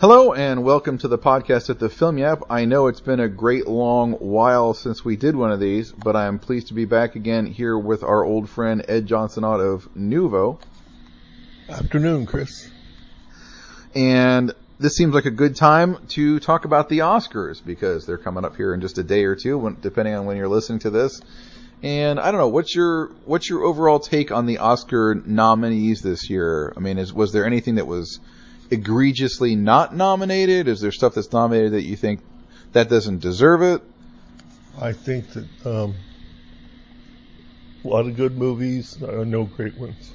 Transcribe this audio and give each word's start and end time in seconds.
Hello 0.00 0.32
and 0.32 0.62
welcome 0.62 0.96
to 0.98 1.08
the 1.08 1.18
podcast 1.18 1.70
at 1.70 1.80
the 1.80 1.88
Film 1.88 2.18
Yap. 2.18 2.44
I 2.48 2.66
know 2.66 2.86
it's 2.86 3.00
been 3.00 3.18
a 3.18 3.26
great 3.28 3.66
long 3.66 4.12
while 4.12 4.72
since 4.72 5.04
we 5.04 5.16
did 5.16 5.34
one 5.34 5.50
of 5.50 5.58
these, 5.58 5.90
but 5.90 6.14
I'm 6.14 6.38
pleased 6.38 6.68
to 6.68 6.74
be 6.74 6.84
back 6.84 7.16
again 7.16 7.46
here 7.46 7.76
with 7.76 8.04
our 8.04 8.22
old 8.22 8.48
friend 8.48 8.84
Ed 8.86 9.06
Johnson-Ott 9.06 9.58
of 9.58 9.88
Nuvo. 9.96 10.60
Afternoon, 11.68 12.26
Chris. 12.26 12.70
And 13.92 14.54
this 14.78 14.94
seems 14.94 15.14
like 15.14 15.24
a 15.24 15.32
good 15.32 15.56
time 15.56 15.98
to 16.10 16.38
talk 16.38 16.64
about 16.64 16.88
the 16.88 17.00
Oscars 17.00 17.60
because 17.66 18.06
they're 18.06 18.18
coming 18.18 18.44
up 18.44 18.54
here 18.54 18.72
in 18.74 18.80
just 18.80 18.98
a 18.98 19.02
day 19.02 19.24
or 19.24 19.34
two, 19.34 19.58
when, 19.58 19.78
depending 19.80 20.14
on 20.14 20.26
when 20.26 20.36
you're 20.36 20.46
listening 20.46 20.78
to 20.78 20.90
this. 20.90 21.20
And 21.82 22.20
I 22.20 22.30
don't 22.30 22.38
know, 22.38 22.50
what's 22.50 22.72
your 22.72 23.08
what's 23.24 23.50
your 23.50 23.64
overall 23.64 23.98
take 23.98 24.30
on 24.30 24.46
the 24.46 24.58
Oscar 24.58 25.16
nominees 25.16 26.02
this 26.02 26.30
year? 26.30 26.72
I 26.76 26.78
mean, 26.78 26.98
is, 26.98 27.12
was 27.12 27.32
there 27.32 27.44
anything 27.44 27.74
that 27.76 27.88
was 27.88 28.20
egregiously 28.70 29.54
not 29.56 29.94
nominated? 29.94 30.68
Is 30.68 30.80
there 30.80 30.92
stuff 30.92 31.14
that's 31.14 31.32
nominated 31.32 31.72
that 31.72 31.82
you 31.82 31.96
think 31.96 32.20
that 32.72 32.88
doesn't 32.88 33.20
deserve 33.20 33.62
it? 33.62 33.82
I 34.80 34.92
think 34.92 35.30
that 35.30 35.66
um, 35.66 35.94
a 37.84 37.88
lot 37.88 38.06
of 38.06 38.16
good 38.16 38.36
movies, 38.36 39.02
uh, 39.02 39.24
no 39.24 39.44
great 39.44 39.76
ones. 39.76 40.12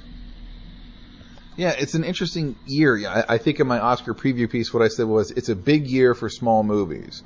Yeah, 1.56 1.74
it's 1.78 1.94
an 1.94 2.04
interesting 2.04 2.56
year. 2.66 2.96
Yeah, 2.96 3.24
I, 3.28 3.34
I 3.34 3.38
think 3.38 3.60
in 3.60 3.66
my 3.66 3.78
Oscar 3.78 4.14
preview 4.14 4.50
piece, 4.50 4.72
what 4.72 4.82
I 4.82 4.88
said 4.88 5.06
was 5.06 5.30
it's 5.30 5.48
a 5.48 5.54
big 5.56 5.86
year 5.86 6.14
for 6.14 6.28
small 6.28 6.62
movies. 6.62 7.22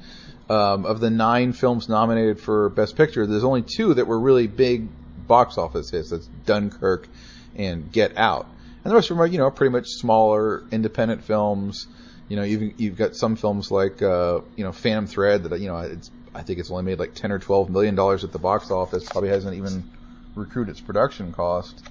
Um, 0.51 0.87
of 0.87 1.01
the 1.01 1.11
nine 1.11 1.53
films 1.53 1.91
nominated 1.91 2.41
for 2.41 2.71
Best 2.71 2.97
Picture, 2.97 3.27
there's 3.27 3.45
only 3.45 3.63
two 3.63 3.93
that 3.95 4.07
were 4.07 4.19
really 4.19 4.47
big 4.47 4.89
box 5.27 5.59
office 5.59 5.91
hits. 5.91 6.09
That's 6.09 6.27
Dunkirk 6.47 7.07
and 7.55 7.93
Get 7.93 8.17
Out 8.17 8.47
and 8.85 8.91
the 8.91 8.95
rest 8.95 9.11
of 9.11 9.17
them 9.17 9.23
are 9.23 9.27
you 9.27 9.39
know 9.39 9.51
pretty 9.51 9.73
much 9.73 9.87
smaller 9.89 10.65
independent 10.71 11.25
films. 11.25 11.87
You 12.29 12.37
know, 12.37 12.43
you've 12.43 12.81
you've 12.81 12.97
got 12.97 13.17
some 13.17 13.37
films 13.37 13.71
like 13.71 14.03
uh, 14.03 14.41
you 14.57 14.65
know 14.65 14.73
Phantom 14.73 15.07
Thread 15.07 15.45
that 15.45 15.61
you 15.61 15.69
know 15.69 15.79
it's 15.79 16.11
I 16.35 16.43
think 16.43 16.59
it's 16.59 16.71
only 16.71 16.85
made 16.85 16.99
like 16.99 17.15
ten 17.15 17.33
or 17.33 17.39
twelve 17.39 17.71
million 17.71 17.95
dollars 17.95 18.25
at 18.25 18.33
the 18.33 18.39
box 18.39 18.71
office. 18.71 19.05
Probably 19.05 19.31
hasn't 19.31 19.57
even 19.57 19.91
recouped 20.35 20.71
its 20.71 20.81
production 20.81 21.33
cost. 21.33 21.83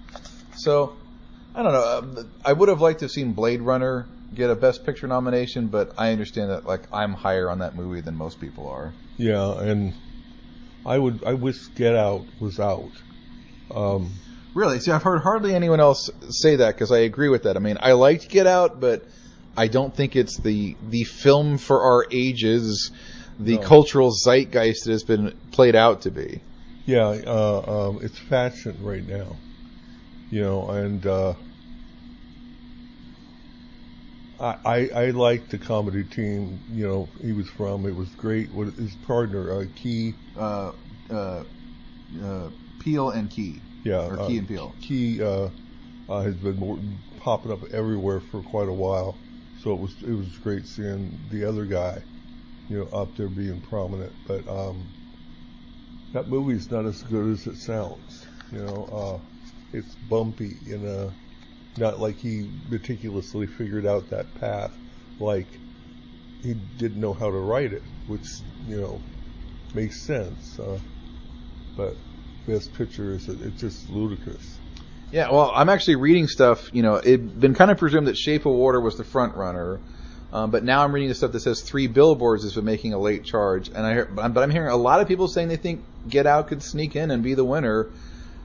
So 0.55 0.95
I 1.55 1.63
don't 1.63 1.73
know. 1.73 1.97
Um, 1.97 2.31
I 2.45 2.53
would 2.53 2.69
have 2.69 2.81
liked 2.81 2.99
to 2.99 3.05
have 3.05 3.11
seen 3.11 3.33
Blade 3.33 3.61
Runner 3.61 4.07
get 4.33 4.49
a 4.49 4.55
Best 4.55 4.85
Picture 4.85 5.07
nomination, 5.07 5.67
but 5.67 5.93
I 5.97 6.11
understand 6.11 6.51
that 6.51 6.65
like 6.65 6.81
I'm 6.93 7.13
higher 7.13 7.49
on 7.49 7.59
that 7.59 7.75
movie 7.75 8.01
than 8.01 8.15
most 8.15 8.39
people 8.39 8.69
are. 8.69 8.93
Yeah, 9.17 9.59
and 9.59 9.93
I 10.85 10.97
would 10.97 11.23
I 11.25 11.33
wish 11.33 11.67
Get 11.75 11.95
Out 11.95 12.25
was 12.39 12.59
out. 12.59 12.91
Um, 13.73 14.11
Really? 14.57 14.79
See, 14.79 14.89
I've 14.89 15.03
heard 15.03 15.21
hardly 15.21 15.53
anyone 15.53 15.79
else 15.79 16.09
say 16.31 16.55
that 16.55 16.73
because 16.73 16.91
I 16.91 17.01
agree 17.01 17.29
with 17.29 17.43
that. 17.43 17.55
I 17.55 17.59
mean, 17.59 17.77
I 17.79 17.91
liked 17.91 18.27
Get 18.27 18.47
Out, 18.47 18.79
but 18.79 19.03
I 19.55 19.67
don't 19.67 19.95
think 19.95 20.15
it's 20.15 20.35
the 20.35 20.75
the 20.89 21.03
film 21.03 21.59
for 21.59 21.79
our 21.79 22.07
ages, 22.11 22.89
the 23.37 23.57
no. 23.57 23.61
cultural 23.61 24.09
zeitgeist 24.09 24.85
that 24.85 24.93
has 24.93 25.03
been 25.03 25.37
played 25.51 25.75
out 25.75 26.01
to 26.01 26.09
be. 26.09 26.41
Yeah, 26.87 27.05
uh, 27.05 27.89
um, 27.89 27.99
it's 28.01 28.17
fashion 28.17 28.79
right 28.81 29.07
now, 29.07 29.35
you 30.31 30.41
know, 30.41 30.67
and 30.69 31.05
uh, 31.05 31.35
I, 34.39 34.55
I 34.65 34.89
I 34.95 35.09
like 35.11 35.49
the 35.49 35.59
comedy 35.59 36.03
team. 36.03 36.59
You 36.73 36.87
know, 36.87 37.09
he 37.21 37.31
was 37.31 37.47
from. 37.47 37.85
It 37.85 37.95
was 37.95 38.09
great. 38.15 38.51
What 38.51 38.73
his 38.73 38.95
partner, 39.05 39.51
uh, 39.51 39.65
Key, 39.75 40.15
uh, 40.35 40.71
uh, 41.11 41.43
uh, 42.23 42.49
Peele 42.79 43.11
and 43.11 43.29
Key. 43.29 43.61
Yeah, 43.83 44.07
or 44.07 44.19
uh, 44.19 44.27
Key 44.27 44.37
and 44.37 44.47
Peele. 44.47 44.75
Key 44.81 45.21
uh, 45.21 45.49
uh, 46.09 46.21
has 46.21 46.35
been 46.35 46.57
more, 46.57 46.79
popping 47.17 47.51
up 47.51 47.59
everywhere 47.71 48.19
for 48.19 48.41
quite 48.41 48.67
a 48.67 48.73
while, 48.73 49.17
so 49.59 49.73
it 49.73 49.79
was 49.79 49.95
it 50.03 50.13
was 50.13 50.37
great 50.37 50.65
seeing 50.65 51.19
the 51.29 51.47
other 51.47 51.65
guy, 51.65 52.03
you 52.69 52.79
know, 52.79 52.85
up 52.97 53.15
there 53.15 53.29
being 53.29 53.61
prominent. 53.61 54.13
But 54.25 54.47
um, 54.47 54.87
that 56.13 56.27
movie's 56.27 56.71
not 56.71 56.85
as 56.85 57.01
good 57.03 57.31
as 57.31 57.47
it 57.47 57.57
sounds. 57.57 58.27
You 58.51 58.59
know, 58.59 58.85
uh, 58.91 59.19
it's 59.73 59.95
bumpy 60.09 60.53
and 60.67 60.87
uh, 60.87 61.11
not 61.77 61.99
like 61.99 62.17
he 62.17 62.49
meticulously 62.69 63.47
figured 63.47 63.85
out 63.85 64.09
that 64.09 64.33
path, 64.35 64.77
like 65.19 65.59
he 66.41 66.53
didn't 66.53 66.99
know 66.99 67.13
how 67.13 67.29
to 67.29 67.39
write 67.39 67.73
it, 67.73 67.83
which 68.07 68.25
you 68.65 68.79
know 68.79 69.01
makes 69.73 70.05
sense. 70.05 70.59
Uh, 70.59 70.79
but 71.75 71.97
best 72.47 72.73
picture 72.73 73.11
is 73.11 73.27
it's 73.27 73.59
just 73.59 73.89
ludicrous. 73.89 74.57
Yeah, 75.11 75.31
well, 75.31 75.51
I'm 75.53 75.69
actually 75.69 75.95
reading 75.95 76.27
stuff. 76.27 76.69
You 76.73 76.81
know, 76.81 76.97
it'd 76.97 77.39
been 77.39 77.53
kind 77.53 77.71
of 77.71 77.77
presumed 77.77 78.07
that 78.07 78.17
Shape 78.17 78.45
of 78.45 78.53
Water 78.53 78.79
was 78.79 78.97
the 78.97 79.03
front 79.03 79.35
runner, 79.35 79.79
um, 80.33 80.51
but 80.51 80.63
now 80.63 80.83
I'm 80.83 80.93
reading 80.93 81.09
the 81.09 81.15
stuff 81.15 81.31
that 81.33 81.41
says 81.41 81.61
Three 81.61 81.87
Billboards 81.87 82.43
has 82.43 82.55
been 82.55 82.65
making 82.65 82.93
a 82.93 82.99
late 82.99 83.23
charge, 83.23 83.67
and 83.67 83.79
I 83.79 83.93
hear, 83.93 84.05
but 84.05 84.41
I'm 84.41 84.49
hearing 84.49 84.69
a 84.69 84.77
lot 84.77 85.01
of 85.01 85.07
people 85.07 85.27
saying 85.27 85.49
they 85.49 85.57
think 85.57 85.83
Get 86.09 86.25
Out 86.25 86.47
could 86.47 86.63
sneak 86.63 86.95
in 86.95 87.11
and 87.11 87.21
be 87.21 87.35
the 87.35 87.45
winner, 87.45 87.87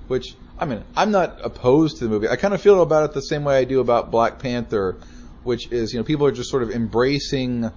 which 0.08 0.34
I 0.58 0.64
mean, 0.64 0.84
I'm 0.96 1.10
not 1.10 1.40
opposed 1.42 1.98
to 1.98 2.04
the 2.04 2.10
movie. 2.10 2.28
I 2.28 2.36
kind 2.36 2.54
of 2.54 2.60
feel 2.60 2.82
about 2.82 3.04
it 3.10 3.14
the 3.14 3.22
same 3.22 3.44
way 3.44 3.58
I 3.58 3.64
do 3.64 3.80
about 3.80 4.10
Black 4.10 4.38
Panther, 4.38 4.96
which 5.42 5.70
is 5.72 5.92
you 5.92 5.98
know 5.98 6.04
people 6.04 6.26
are 6.26 6.32
just 6.32 6.50
sort 6.50 6.62
of 6.62 6.70
embracing. 6.70 7.70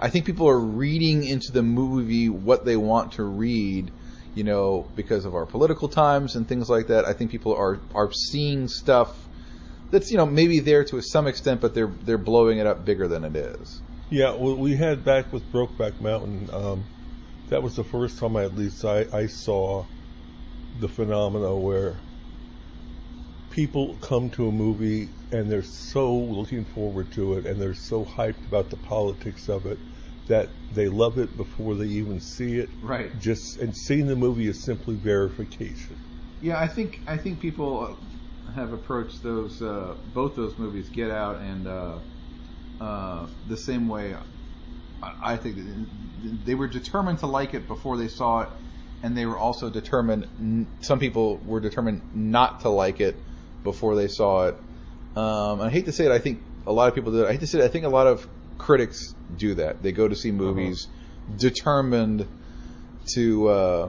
I 0.00 0.10
think 0.10 0.26
people 0.26 0.48
are 0.48 0.58
reading 0.58 1.24
into 1.24 1.52
the 1.52 1.62
movie 1.62 2.28
what 2.28 2.64
they 2.64 2.76
want 2.76 3.12
to 3.12 3.22
read 3.24 3.92
you 4.34 4.44
know, 4.44 4.90
because 4.96 5.24
of 5.24 5.34
our 5.34 5.46
political 5.46 5.88
times 5.88 6.36
and 6.36 6.48
things 6.48 6.68
like 6.68 6.86
that. 6.88 7.04
I 7.04 7.12
think 7.12 7.30
people 7.30 7.54
are 7.54 7.78
are 7.94 8.10
seeing 8.12 8.68
stuff 8.68 9.28
that's 9.90 10.10
you 10.10 10.16
know 10.16 10.26
maybe 10.26 10.60
there 10.60 10.84
to 10.84 11.00
some 11.02 11.26
extent, 11.26 11.60
but 11.60 11.74
they're 11.74 11.92
they're 12.04 12.18
blowing 12.18 12.58
it 12.58 12.66
up 12.66 12.84
bigger 12.84 13.08
than 13.08 13.24
it 13.24 13.36
is. 13.36 13.82
Yeah, 14.10 14.34
well, 14.36 14.56
we 14.58 14.76
had 14.76 15.04
back 15.04 15.32
with 15.32 15.50
Brokeback 15.52 16.00
Mountain. 16.00 16.50
Um, 16.52 16.84
that 17.48 17.62
was 17.62 17.74
the 17.74 17.84
first 17.84 18.18
time, 18.18 18.36
I, 18.36 18.44
at 18.44 18.54
least, 18.54 18.84
I, 18.84 19.06
I 19.12 19.26
saw 19.26 19.84
the 20.80 20.88
phenomena 20.88 21.54
where 21.54 22.00
people 23.50 23.96
come 24.02 24.30
to 24.30 24.48
a 24.48 24.52
movie 24.52 25.08
and 25.30 25.50
they're 25.50 25.62
so 25.62 26.14
looking 26.14 26.64
forward 26.64 27.10
to 27.12 27.34
it 27.34 27.46
and 27.46 27.60
they're 27.60 27.74
so 27.74 28.04
hyped 28.04 28.46
about 28.48 28.70
the 28.70 28.76
politics 28.76 29.48
of 29.48 29.66
it 29.66 29.78
that 30.26 30.50
they 30.70 30.88
love 30.88 31.18
it 31.18 31.36
before 31.36 31.74
they 31.74 31.86
even 31.86 32.20
see 32.20 32.58
it. 32.58 32.70
Right. 32.80 33.18
Just 33.18 33.58
and 33.60 33.74
seeing 33.76 34.06
the 34.06 34.16
movie 34.16 34.48
is 34.48 34.64
simply 34.64 34.96
verification. 34.96 35.96
Yeah, 36.40 36.58
I 36.58 36.68
think 36.68 37.02
I 37.06 37.16
think 37.18 37.40
people 37.40 37.98
have 38.54 38.72
approached 38.72 39.22
those 39.22 39.60
uh, 39.62 39.94
both 40.12 40.34
those 40.36 40.58
movies, 40.58 40.88
Get 40.90 41.10
Out 41.10 41.40
and 41.40 41.66
uh, 41.66 41.98
uh, 42.80 43.26
the 43.46 43.56
same 43.56 43.88
way. 43.88 44.14
I, 45.02 45.34
I 45.34 45.36
think 45.36 45.58
they 46.44 46.54
were 46.54 46.68
determined 46.68 47.20
to 47.20 47.26
like 47.26 47.54
it 47.54 47.66
before 47.66 47.96
they 47.96 48.08
saw 48.08 48.42
it, 48.42 48.48
and 49.02 49.16
they 49.16 49.26
were 49.26 49.38
also 49.38 49.70
determined. 49.70 50.66
Some 50.80 50.98
people 50.98 51.38
were 51.44 51.60
determined 51.60 52.02
not 52.14 52.60
to 52.60 52.68
like 52.68 53.00
it 53.00 53.22
before 53.64 53.96
they 53.96 54.08
saw 54.08 54.48
it. 54.48 54.56
Um, 55.14 55.60
I 55.60 55.70
hate 55.70 55.86
to 55.86 55.92
say 55.92 56.06
it. 56.06 56.12
I 56.12 56.18
think 56.18 56.42
a 56.66 56.72
lot 56.72 56.88
of 56.88 56.94
people 56.94 57.12
did. 57.12 57.26
I 57.26 57.32
hate 57.32 57.40
to 57.40 57.46
say 57.46 57.58
it. 57.58 57.64
I 57.64 57.68
think 57.68 57.84
a 57.84 57.88
lot 57.88 58.06
of 58.06 58.26
critics 58.62 59.14
do 59.36 59.54
that. 59.54 59.82
They 59.82 59.92
go 59.92 60.08
to 60.08 60.14
see 60.14 60.30
uh-huh. 60.30 60.38
movies 60.38 60.86
uh-huh. 60.86 61.36
determined 61.38 62.28
to 63.14 63.48
uh, 63.48 63.88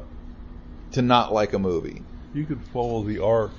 to 0.93 1.01
not 1.01 1.31
like 1.31 1.53
a 1.53 1.59
movie. 1.59 2.01
You 2.33 2.45
could 2.45 2.61
follow 2.73 3.03
the 3.03 3.23
arc 3.23 3.51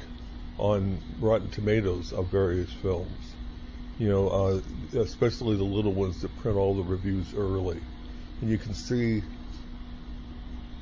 on 0.58 0.98
Rotten 1.20 1.50
Tomatoes 1.50 2.12
of 2.12 2.26
various 2.28 2.72
films. 2.82 3.10
You 3.98 4.08
know, 4.08 4.28
uh, 4.28 4.98
especially 4.98 5.56
the 5.56 5.64
little 5.64 5.92
ones 5.92 6.20
that 6.22 6.36
print 6.38 6.58
all 6.58 6.74
the 6.74 6.82
reviews 6.82 7.32
early, 7.32 7.80
and 8.40 8.50
you 8.50 8.58
can 8.58 8.74
see 8.74 9.22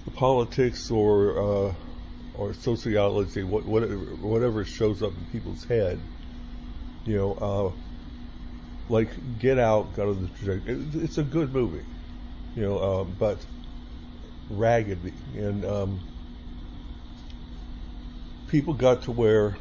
the 0.07 0.11
politics 0.13 0.91
or 0.91 1.69
uh, 1.69 1.75
or 2.35 2.55
sociology, 2.55 3.43
what, 3.43 3.67
whatever, 3.67 3.95
whatever 3.95 4.65
shows 4.65 5.03
up 5.03 5.13
in 5.13 5.25
people's 5.27 5.65
head. 5.65 6.01
You 7.05 7.17
know, 7.19 7.33
uh, 7.35 7.92
like 8.89 9.39
Get 9.39 9.59
Out 9.59 9.95
got 9.95 10.09
on 10.09 10.23
the 10.23 10.29
trajectory. 10.29 11.03
It's 11.03 11.19
a 11.19 11.23
good 11.23 11.53
movie, 11.53 11.85
you 12.55 12.63
know, 12.63 12.79
uh, 12.79 13.05
but 13.05 13.45
ragged 14.51 14.99
and 15.35 15.65
um, 15.65 16.01
people 18.49 18.75
got 18.75 19.03
to 19.03 19.13
where, 19.13 19.57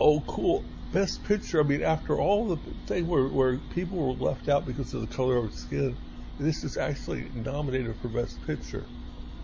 oh, 0.00 0.20
cool, 0.26 0.64
best 0.92 1.22
picture. 1.24 1.60
I 1.60 1.64
mean, 1.64 1.82
after 1.82 2.18
all 2.18 2.48
the 2.48 2.56
thing 2.86 3.06
where 3.06 3.28
where 3.28 3.58
people 3.74 3.98
were 3.98 4.24
left 4.24 4.48
out 4.48 4.66
because 4.66 4.92
of 4.94 5.02
the 5.02 5.14
color 5.14 5.36
of 5.36 5.52
skin, 5.52 5.96
this 6.38 6.64
is 6.64 6.76
actually 6.80 7.28
nominated 7.34 7.94
for 8.00 8.08
best 8.08 8.38
picture, 8.46 8.86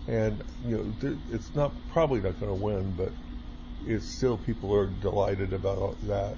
and 0.07 0.41
you 0.65 0.77
know, 0.77 1.11
it's 1.29 1.53
not 1.55 1.73
probably 1.89 2.19
not 2.21 2.39
going 2.39 2.51
to 2.51 2.63
win, 2.63 2.95
but 2.95 3.11
it's 3.85 4.15
still 4.17 4.37
people 4.37 4.73
are 4.73 4.87
delighted 4.87 5.53
about 5.53 5.99
that. 6.01 6.37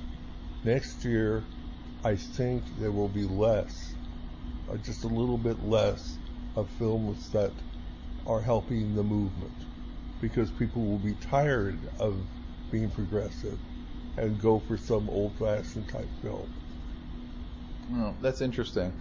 Next 0.64 1.04
year, 1.04 1.44
I 2.04 2.16
think 2.16 2.64
there 2.80 2.92
will 2.92 3.10
be 3.10 3.26
less, 3.26 3.96
uh, 4.70 4.78
just 4.78 5.04
a 5.04 5.08
little 5.08 5.38
bit 5.38 5.64
less, 5.66 6.18
of 6.56 6.70
films 6.72 7.30
that 7.32 7.52
are 8.26 8.42
helping 8.42 8.96
the 8.96 9.04
movement 9.04 9.52
because 10.22 10.52
people 10.52 10.82
will 10.82 11.00
be 11.00 11.14
tired 11.16 11.78
of 12.00 12.16
being 12.72 12.90
progressive 12.90 13.60
and 14.18 14.40
go 14.40 14.60
for 14.60 14.78
some 14.78 15.10
old 15.10 15.34
fashioned 15.38 15.88
type 15.90 16.08
film. 16.22 16.48
Oh, 17.96 18.16
that's 18.22 18.42
interesting. 18.42 18.94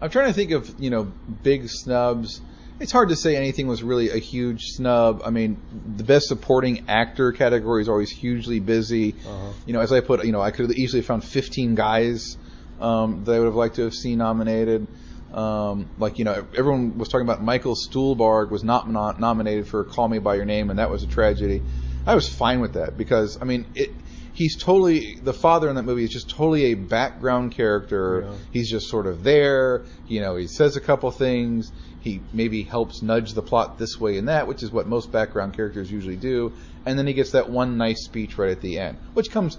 I'm 0.00 0.10
trying 0.10 0.28
to 0.28 0.32
think 0.32 0.52
of 0.52 0.74
you 0.78 0.90
know 0.90 1.12
big 1.42 1.68
snubs. 1.68 2.40
It's 2.80 2.92
hard 2.92 3.10
to 3.10 3.16
say 3.16 3.36
anything 3.36 3.66
was 3.66 3.82
really 3.82 4.08
a 4.08 4.16
huge 4.16 4.62
snub. 4.68 5.22
I 5.24 5.30
mean, 5.30 5.60
the 5.96 6.02
best 6.02 6.28
supporting 6.28 6.88
actor 6.88 7.30
category 7.30 7.82
is 7.82 7.90
always 7.90 8.10
hugely 8.10 8.58
busy. 8.58 9.14
Uh-huh. 9.26 9.52
You 9.66 9.74
know, 9.74 9.80
as 9.80 9.92
I 9.92 10.00
put, 10.00 10.24
you 10.24 10.32
know, 10.32 10.40
I 10.40 10.50
could 10.50 10.70
have 10.70 10.76
easily 10.76 11.02
found 11.02 11.22
15 11.22 11.74
guys 11.74 12.38
um, 12.80 13.24
that 13.24 13.34
I 13.34 13.38
would 13.38 13.44
have 13.44 13.54
liked 13.54 13.76
to 13.76 13.82
have 13.82 13.94
seen 13.94 14.18
nominated. 14.18 14.86
Um, 15.32 15.88
like 15.98 16.18
you 16.18 16.24
know, 16.24 16.44
everyone 16.56 16.98
was 16.98 17.08
talking 17.08 17.26
about 17.26 17.42
Michael 17.42 17.76
Stuhlbarg 17.76 18.50
was 18.50 18.64
not 18.64 18.90
nom- 18.90 19.20
nominated 19.20 19.68
for 19.68 19.84
Call 19.84 20.08
Me 20.08 20.18
by 20.18 20.34
Your 20.34 20.46
Name, 20.46 20.70
and 20.70 20.78
that 20.78 20.90
was 20.90 21.02
a 21.02 21.06
tragedy. 21.06 21.62
I 22.06 22.14
was 22.14 22.28
fine 22.28 22.60
with 22.60 22.72
that 22.72 22.96
because 22.96 23.40
I 23.40 23.44
mean, 23.44 23.66
it, 23.74 23.90
he's 24.32 24.56
totally 24.56 25.16
the 25.16 25.32
father 25.32 25.68
in 25.68 25.76
that 25.76 25.82
movie 25.84 26.04
is 26.04 26.10
just 26.10 26.30
totally 26.30 26.66
a 26.66 26.74
background 26.74 27.52
character. 27.52 28.22
Yeah. 28.22 28.36
He's 28.52 28.70
just 28.70 28.88
sort 28.88 29.06
of 29.06 29.22
there. 29.22 29.84
You 30.06 30.20
know, 30.20 30.36
he 30.36 30.46
says 30.46 30.76
a 30.76 30.80
couple 30.80 31.10
things. 31.10 31.72
He 32.00 32.20
maybe 32.32 32.62
helps 32.62 33.02
nudge 33.02 33.34
the 33.34 33.42
plot 33.42 33.78
this 33.78 34.00
way 34.00 34.16
and 34.16 34.28
that, 34.28 34.46
which 34.46 34.62
is 34.62 34.70
what 34.70 34.86
most 34.86 35.12
background 35.12 35.54
characters 35.54 35.90
usually 35.90 36.16
do. 36.16 36.52
And 36.86 36.98
then 36.98 37.06
he 37.06 37.12
gets 37.12 37.32
that 37.32 37.50
one 37.50 37.76
nice 37.76 38.04
speech 38.04 38.38
right 38.38 38.50
at 38.50 38.60
the 38.60 38.78
end, 38.78 38.98
which 39.14 39.30
comes. 39.30 39.58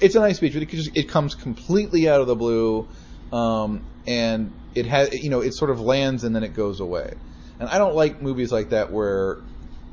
It's 0.00 0.16
a 0.16 0.20
nice 0.20 0.38
speech, 0.38 0.54
but 0.54 0.62
it, 0.62 0.68
just, 0.70 0.96
it 0.96 1.08
comes 1.08 1.34
completely 1.36 2.08
out 2.08 2.20
of 2.20 2.26
the 2.26 2.34
blue, 2.34 2.88
um, 3.32 3.84
and 4.04 4.52
it 4.74 4.86
has 4.86 5.12
you 5.12 5.30
know 5.30 5.40
it 5.40 5.54
sort 5.54 5.70
of 5.70 5.80
lands 5.80 6.24
and 6.24 6.34
then 6.34 6.42
it 6.42 6.54
goes 6.54 6.80
away. 6.80 7.14
And 7.60 7.68
I 7.68 7.78
don't 7.78 7.94
like 7.94 8.20
movies 8.20 8.50
like 8.50 8.70
that 8.70 8.90
where 8.90 9.38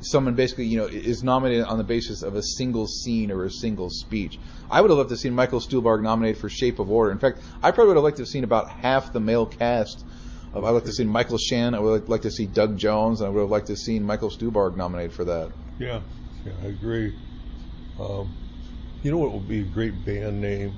someone 0.02 0.36
basically, 0.36 0.66
you 0.66 0.78
know, 0.78 0.86
is 0.86 1.24
nominated 1.24 1.66
on 1.66 1.78
the 1.78 1.84
basis 1.84 2.22
of 2.22 2.36
a 2.36 2.44
single 2.44 2.88
scene 2.88 3.32
or 3.32 3.46
a 3.46 3.52
single 3.52 3.90
speech. 3.90 4.40
I 4.70 4.82
would 4.82 4.90
have 4.90 4.98
loved 4.98 5.10
to 5.10 5.14
have 5.14 5.20
seen 5.20 5.34
Michael 5.34 5.60
Stuhlbarg 5.60 6.02
nominated 6.02 6.40
for 6.40 6.50
Shape 6.50 6.80
of 6.80 6.88
Water. 6.88 7.12
In 7.12 7.20
fact, 7.20 7.42
I 7.62 7.72
probably 7.72 7.90
would 7.90 7.98
have 7.98 8.04
liked 8.04 8.18
to 8.18 8.24
have 8.24 8.30
seen 8.30 8.44
about 8.44 8.70
half 8.70 9.14
the 9.14 9.20
male 9.20 9.46
cast. 9.46 10.06
Of, 10.54 10.64
I'd 10.64 10.72
like 10.72 10.86
to 10.86 10.92
seen 10.92 11.08
Michael 11.08 11.38
Shannon. 11.38 11.76
I 11.76 11.80
would 11.80 12.10
like 12.10 12.24
to 12.24 12.32
see 12.32 12.48
Doug 12.48 12.78
Jones, 12.78 13.22
and 13.22 13.28
I 13.28 13.30
would 13.30 13.42
have 13.42 13.50
liked 13.50 13.68
to 13.68 13.74
have 13.74 13.80
seen 13.80 14.04
Michael 14.04 14.30
Stuhlbarg 14.30 14.78
nominated 14.78 15.14
for 15.14 15.26
that. 15.26 15.52
Yeah, 15.78 16.02
yeah, 16.46 16.54
I 16.64 16.68
agree. 16.68 17.14
Um, 18.00 18.34
you 19.04 19.12
know 19.12 19.18
what 19.18 19.32
would 19.32 19.48
be 19.48 19.60
a 19.60 19.66
great 19.66 19.94
band 20.06 20.42
name? 20.42 20.74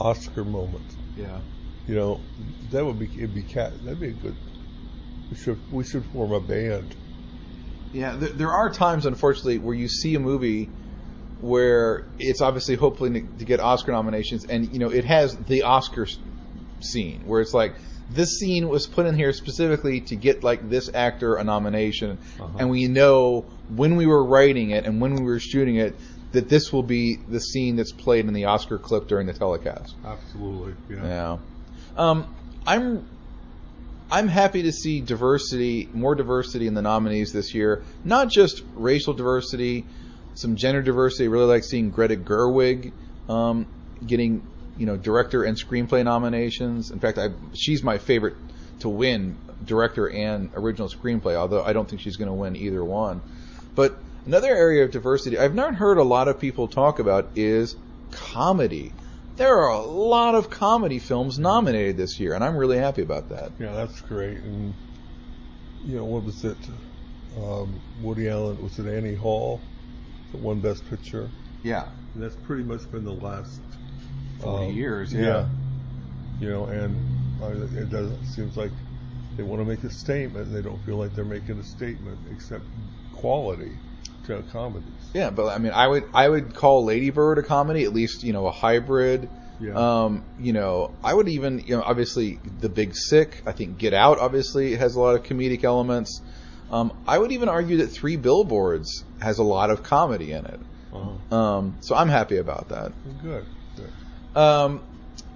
Oscar 0.00 0.44
moment. 0.44 0.84
Yeah. 1.16 1.38
You 1.86 1.94
know, 1.94 2.20
that 2.70 2.84
would 2.84 2.98
be 2.98 3.06
it'd 3.16 3.34
be 3.34 3.42
cat. 3.42 3.72
That'd 3.84 4.00
be 4.00 4.08
a 4.08 4.12
good. 4.12 4.36
We 5.30 5.36
should 5.36 5.72
we 5.72 5.84
should 5.84 6.04
form 6.06 6.32
a 6.32 6.40
band. 6.40 6.96
Yeah, 7.94 8.16
there, 8.16 8.28
there 8.30 8.50
are 8.52 8.68
times, 8.70 9.06
unfortunately, 9.06 9.58
where 9.58 9.74
you 9.74 9.88
see 9.88 10.14
a 10.16 10.20
movie 10.20 10.68
where 11.40 12.04
it's 12.18 12.40
obviously 12.40 12.74
hopefully 12.74 13.20
to, 13.20 13.26
to 13.38 13.44
get 13.44 13.60
Oscar 13.60 13.92
nominations, 13.92 14.44
and 14.46 14.72
you 14.72 14.78
know 14.78 14.90
it 14.90 15.04
has 15.04 15.36
the 15.36 15.62
Oscar 15.62 16.06
scene 16.80 17.22
where 17.26 17.40
it's 17.40 17.54
like 17.54 17.74
this 18.10 18.38
scene 18.38 18.68
was 18.68 18.86
put 18.86 19.06
in 19.06 19.14
here 19.16 19.32
specifically 19.32 20.00
to 20.00 20.16
get 20.16 20.42
like 20.44 20.68
this 20.68 20.90
actor 20.92 21.36
a 21.36 21.44
nomination, 21.44 22.18
Uh-huh. 22.40 22.48
and 22.58 22.70
we 22.70 22.86
know 22.88 23.42
when 23.74 23.96
we 23.96 24.06
were 24.06 24.22
writing 24.24 24.70
it 24.70 24.84
and 24.84 25.00
when 25.00 25.14
we 25.16 25.22
were 25.22 25.40
shooting 25.40 25.76
it 25.76 25.94
that 26.32 26.48
this 26.48 26.72
will 26.72 26.82
be 26.82 27.16
the 27.28 27.38
scene 27.40 27.76
that's 27.76 27.92
played 27.92 28.26
in 28.26 28.32
the 28.34 28.44
Oscar 28.46 28.76
clip 28.76 29.06
during 29.06 29.26
the 29.26 29.32
telecast. 29.32 29.94
Absolutely. 30.04 30.74
yeah. 30.90 31.06
Yeah. 31.06 31.38
Um, 31.96 32.34
I'm 32.66 33.06
I'm 34.10 34.28
happy 34.28 34.62
to 34.62 34.72
see 34.72 35.00
diversity, 35.00 35.88
more 35.92 36.14
diversity 36.14 36.66
in 36.66 36.74
the 36.74 36.82
nominees 36.82 37.32
this 37.32 37.54
year. 37.54 37.82
Not 38.04 38.28
just 38.28 38.62
racial 38.74 39.14
diversity, 39.14 39.84
some 40.34 40.56
gender 40.56 40.82
diversity. 40.82 41.24
I 41.24 41.28
really 41.28 41.46
like 41.46 41.64
seeing 41.64 41.90
Greta 41.90 42.16
Gerwig 42.16 42.92
um, 43.28 43.66
getting 44.06 44.46
you 44.76 44.86
know 44.86 44.96
director 44.96 45.44
and 45.44 45.56
screenplay 45.56 46.04
nominations. 46.04 46.90
In 46.90 47.00
fact, 47.00 47.18
I, 47.18 47.28
she's 47.54 47.82
my 47.82 47.98
favorite 47.98 48.34
to 48.80 48.88
win 48.88 49.36
director 49.64 50.08
and 50.10 50.50
original 50.54 50.88
screenplay. 50.88 51.34
Although 51.34 51.64
I 51.64 51.72
don't 51.72 51.88
think 51.88 52.02
she's 52.02 52.16
going 52.16 52.28
to 52.28 52.34
win 52.34 52.56
either 52.56 52.84
one. 52.84 53.22
But 53.74 53.96
another 54.26 54.54
area 54.54 54.84
of 54.84 54.90
diversity 54.90 55.38
I've 55.38 55.54
not 55.54 55.74
heard 55.74 55.98
a 55.98 56.02
lot 56.02 56.28
of 56.28 56.38
people 56.38 56.68
talk 56.68 56.98
about 56.98 57.30
is 57.36 57.76
comedy. 58.10 58.92
There 59.36 59.56
are 59.56 59.70
a 59.70 59.80
lot 59.80 60.34
of 60.34 60.48
comedy 60.48 60.98
films 60.98 61.38
nominated 61.38 61.96
this 61.96 62.20
year, 62.20 62.34
and 62.34 62.44
I'm 62.44 62.56
really 62.56 62.78
happy 62.78 63.02
about 63.02 63.30
that. 63.30 63.50
Yeah, 63.58 63.72
that's 63.72 64.00
great. 64.02 64.38
And 64.38 64.74
you 65.84 65.96
know, 65.96 66.04
what 66.04 66.22
was 66.24 66.44
it? 66.44 66.56
Um, 67.36 67.80
Woody 68.00 68.28
Allen 68.28 68.62
was 68.62 68.78
it 68.78 68.86
Annie 68.86 69.14
Hall 69.14 69.60
that 70.30 70.40
won 70.40 70.60
Best 70.60 70.88
Picture? 70.88 71.28
Yeah. 71.64 71.88
And 72.14 72.22
that's 72.22 72.36
pretty 72.36 72.62
much 72.62 72.88
been 72.92 73.04
the 73.04 73.12
last 73.12 73.60
40 74.40 74.72
years, 74.72 75.12
yeah. 75.12 75.20
yeah. 75.20 75.46
You 76.40 76.50
know, 76.50 76.64
and 76.66 77.42
uh, 77.42 77.80
it 77.80 77.90
does. 77.90 78.10
It 78.12 78.26
seems 78.26 78.56
like 78.56 78.70
they 79.36 79.42
want 79.42 79.60
to 79.60 79.64
make 79.64 79.82
a 79.82 79.90
statement, 79.90 80.46
and 80.46 80.56
they 80.56 80.62
don't 80.62 80.82
feel 80.84 80.96
like 80.96 81.14
they're 81.14 81.24
making 81.24 81.58
a 81.58 81.64
statement 81.64 82.18
except 82.30 82.64
quality 83.14 83.72
to 84.26 84.42
comedies. 84.52 84.88
Yeah, 85.12 85.30
but 85.30 85.46
I 85.46 85.58
mean, 85.58 85.72
I 85.72 85.86
would 85.86 86.04
I 86.12 86.28
would 86.28 86.54
call 86.54 86.84
Lady 86.84 87.10
Bird 87.10 87.38
a 87.38 87.42
comedy, 87.42 87.84
at 87.84 87.92
least 87.92 88.24
you 88.24 88.32
know 88.32 88.46
a 88.46 88.52
hybrid. 88.52 89.28
Yeah. 89.60 89.74
Um, 89.74 90.24
you 90.40 90.52
know, 90.52 90.92
I 91.02 91.14
would 91.14 91.28
even 91.28 91.60
you 91.60 91.76
know 91.76 91.82
obviously 91.82 92.40
The 92.60 92.68
Big 92.68 92.94
Sick. 92.94 93.42
I 93.46 93.52
think 93.52 93.78
Get 93.78 93.94
Out 93.94 94.18
obviously 94.18 94.74
has 94.76 94.96
a 94.96 95.00
lot 95.00 95.14
of 95.14 95.22
comedic 95.22 95.64
elements. 95.64 96.20
Um, 96.70 96.92
I 97.06 97.18
would 97.18 97.32
even 97.32 97.48
argue 97.48 97.78
that 97.78 97.88
Three 97.88 98.16
Billboards 98.16 99.04
has 99.20 99.38
a 99.38 99.44
lot 99.44 99.70
of 99.70 99.82
comedy 99.82 100.32
in 100.32 100.44
it. 100.44 100.60
Uh-huh. 100.92 101.36
Um, 101.36 101.76
so 101.80 101.94
I'm 101.94 102.08
happy 102.08 102.38
about 102.38 102.68
that. 102.70 102.92
Good. 103.22 103.44
Good. 103.76 104.40
Um, 104.40 104.82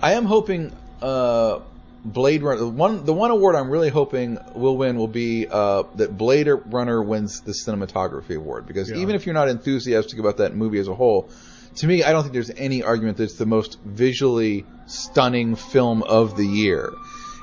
I 0.01 0.15
am 0.15 0.25
hoping 0.25 0.73
uh, 1.03 1.61
Blade 2.05 2.43
Runner. 2.43 2.61
The 2.61 2.69
one, 2.69 3.05
the 3.05 3.13
one 3.13 3.31
award 3.31 3.55
I'm 3.57 3.71
really 3.71 3.89
hoping 3.89 4.39
will 4.55 4.77
win 4.77 4.97
will 4.97 5.09
be 5.09 5.47
uh, 5.51 5.85
that 5.97 6.17
Blade 6.17 6.49
Runner 6.67 7.03
wins 7.03 7.41
the 7.41 7.53
cinematography 7.53 8.37
award 8.37 8.67
because 8.67 8.91
Yeah. 8.91 8.99
even 8.99 9.15
if 9.15 9.27
you're 9.27 9.35
not 9.35 9.49
enthusiastic 9.49 10.19
about 10.19 10.37
that 10.39 10.55
movie 10.55 10.79
as 10.79 10.89
a 10.89 10.95
whole, 10.95 11.29
to 11.77 11.87
me, 11.87 12.03
I 12.03 12.13
don't 12.13 12.23
think 12.23 12.33
there's 12.35 12.51
any 12.51 12.83
argument 12.83 13.19
that 13.19 13.25
it's 13.25 13.37
the 13.37 13.47
most 13.47 13.79
visually 13.85 14.65
stunning 14.87 15.55
film 15.57 16.03
of 16.03 16.37
the 16.37 16.47
year. 16.47 16.93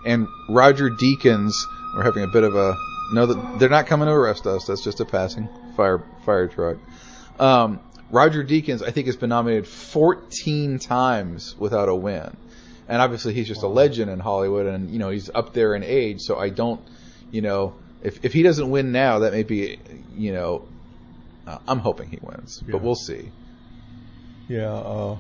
And 0.06 0.28
Roger 0.50 0.90
Deakins, 0.90 1.52
we're 1.96 2.04
having 2.04 2.24
a 2.24 2.28
bit 2.28 2.44
of 2.44 2.56
a 2.56 2.76
no, 3.14 3.28
they're 3.58 3.70
not 3.70 3.86
coming 3.88 4.08
to 4.08 4.12
arrest 4.14 4.48
us. 4.48 4.66
That's 4.66 4.84
just 4.84 5.00
a 5.00 5.06
passing 5.06 5.48
fire 5.76 6.02
fire 6.26 6.48
truck. 6.48 6.78
Um, 7.40 7.80
Roger 8.10 8.44
Deakins, 8.44 8.82
I 8.82 8.92
think, 8.92 9.08
has 9.08 9.16
been 9.16 9.30
nominated 9.30 9.68
14 9.68 10.80
times 10.80 11.56
without 11.58 11.90
a 11.90 11.96
win, 11.96 12.36
and 12.88 13.02
obviously 13.02 13.34
he's 13.34 13.48
just 13.48 13.64
a 13.64 13.68
legend 13.68 14.10
in 14.12 14.20
Hollywood, 14.20 14.66
and 14.66 14.90
you 14.90 15.00
know 15.00 15.10
he's 15.10 15.30
up 15.34 15.54
there 15.54 15.76
in 15.76 15.84
age. 15.84 16.20
So 16.22 16.38
I 16.38 16.50
don't, 16.50 16.82
you 17.32 17.42
know, 17.42 17.76
if 18.04 18.24
if 18.24 18.34
he 18.34 18.44
doesn't 18.44 18.70
win 18.70 18.92
now, 18.92 19.20
that 19.20 19.34
may 19.34 19.44
be, 19.44 19.78
you 20.16 20.34
know, 20.34 20.68
uh, 21.48 21.58
I'm 21.68 21.80
hoping 21.80 22.10
he 22.10 22.20
wins, 22.22 22.62
Yeah. 22.66 22.74
but 22.74 22.82
we'll 22.82 22.96
see. 22.96 23.32
Yeah, 24.48 24.74
uh, 24.74 25.18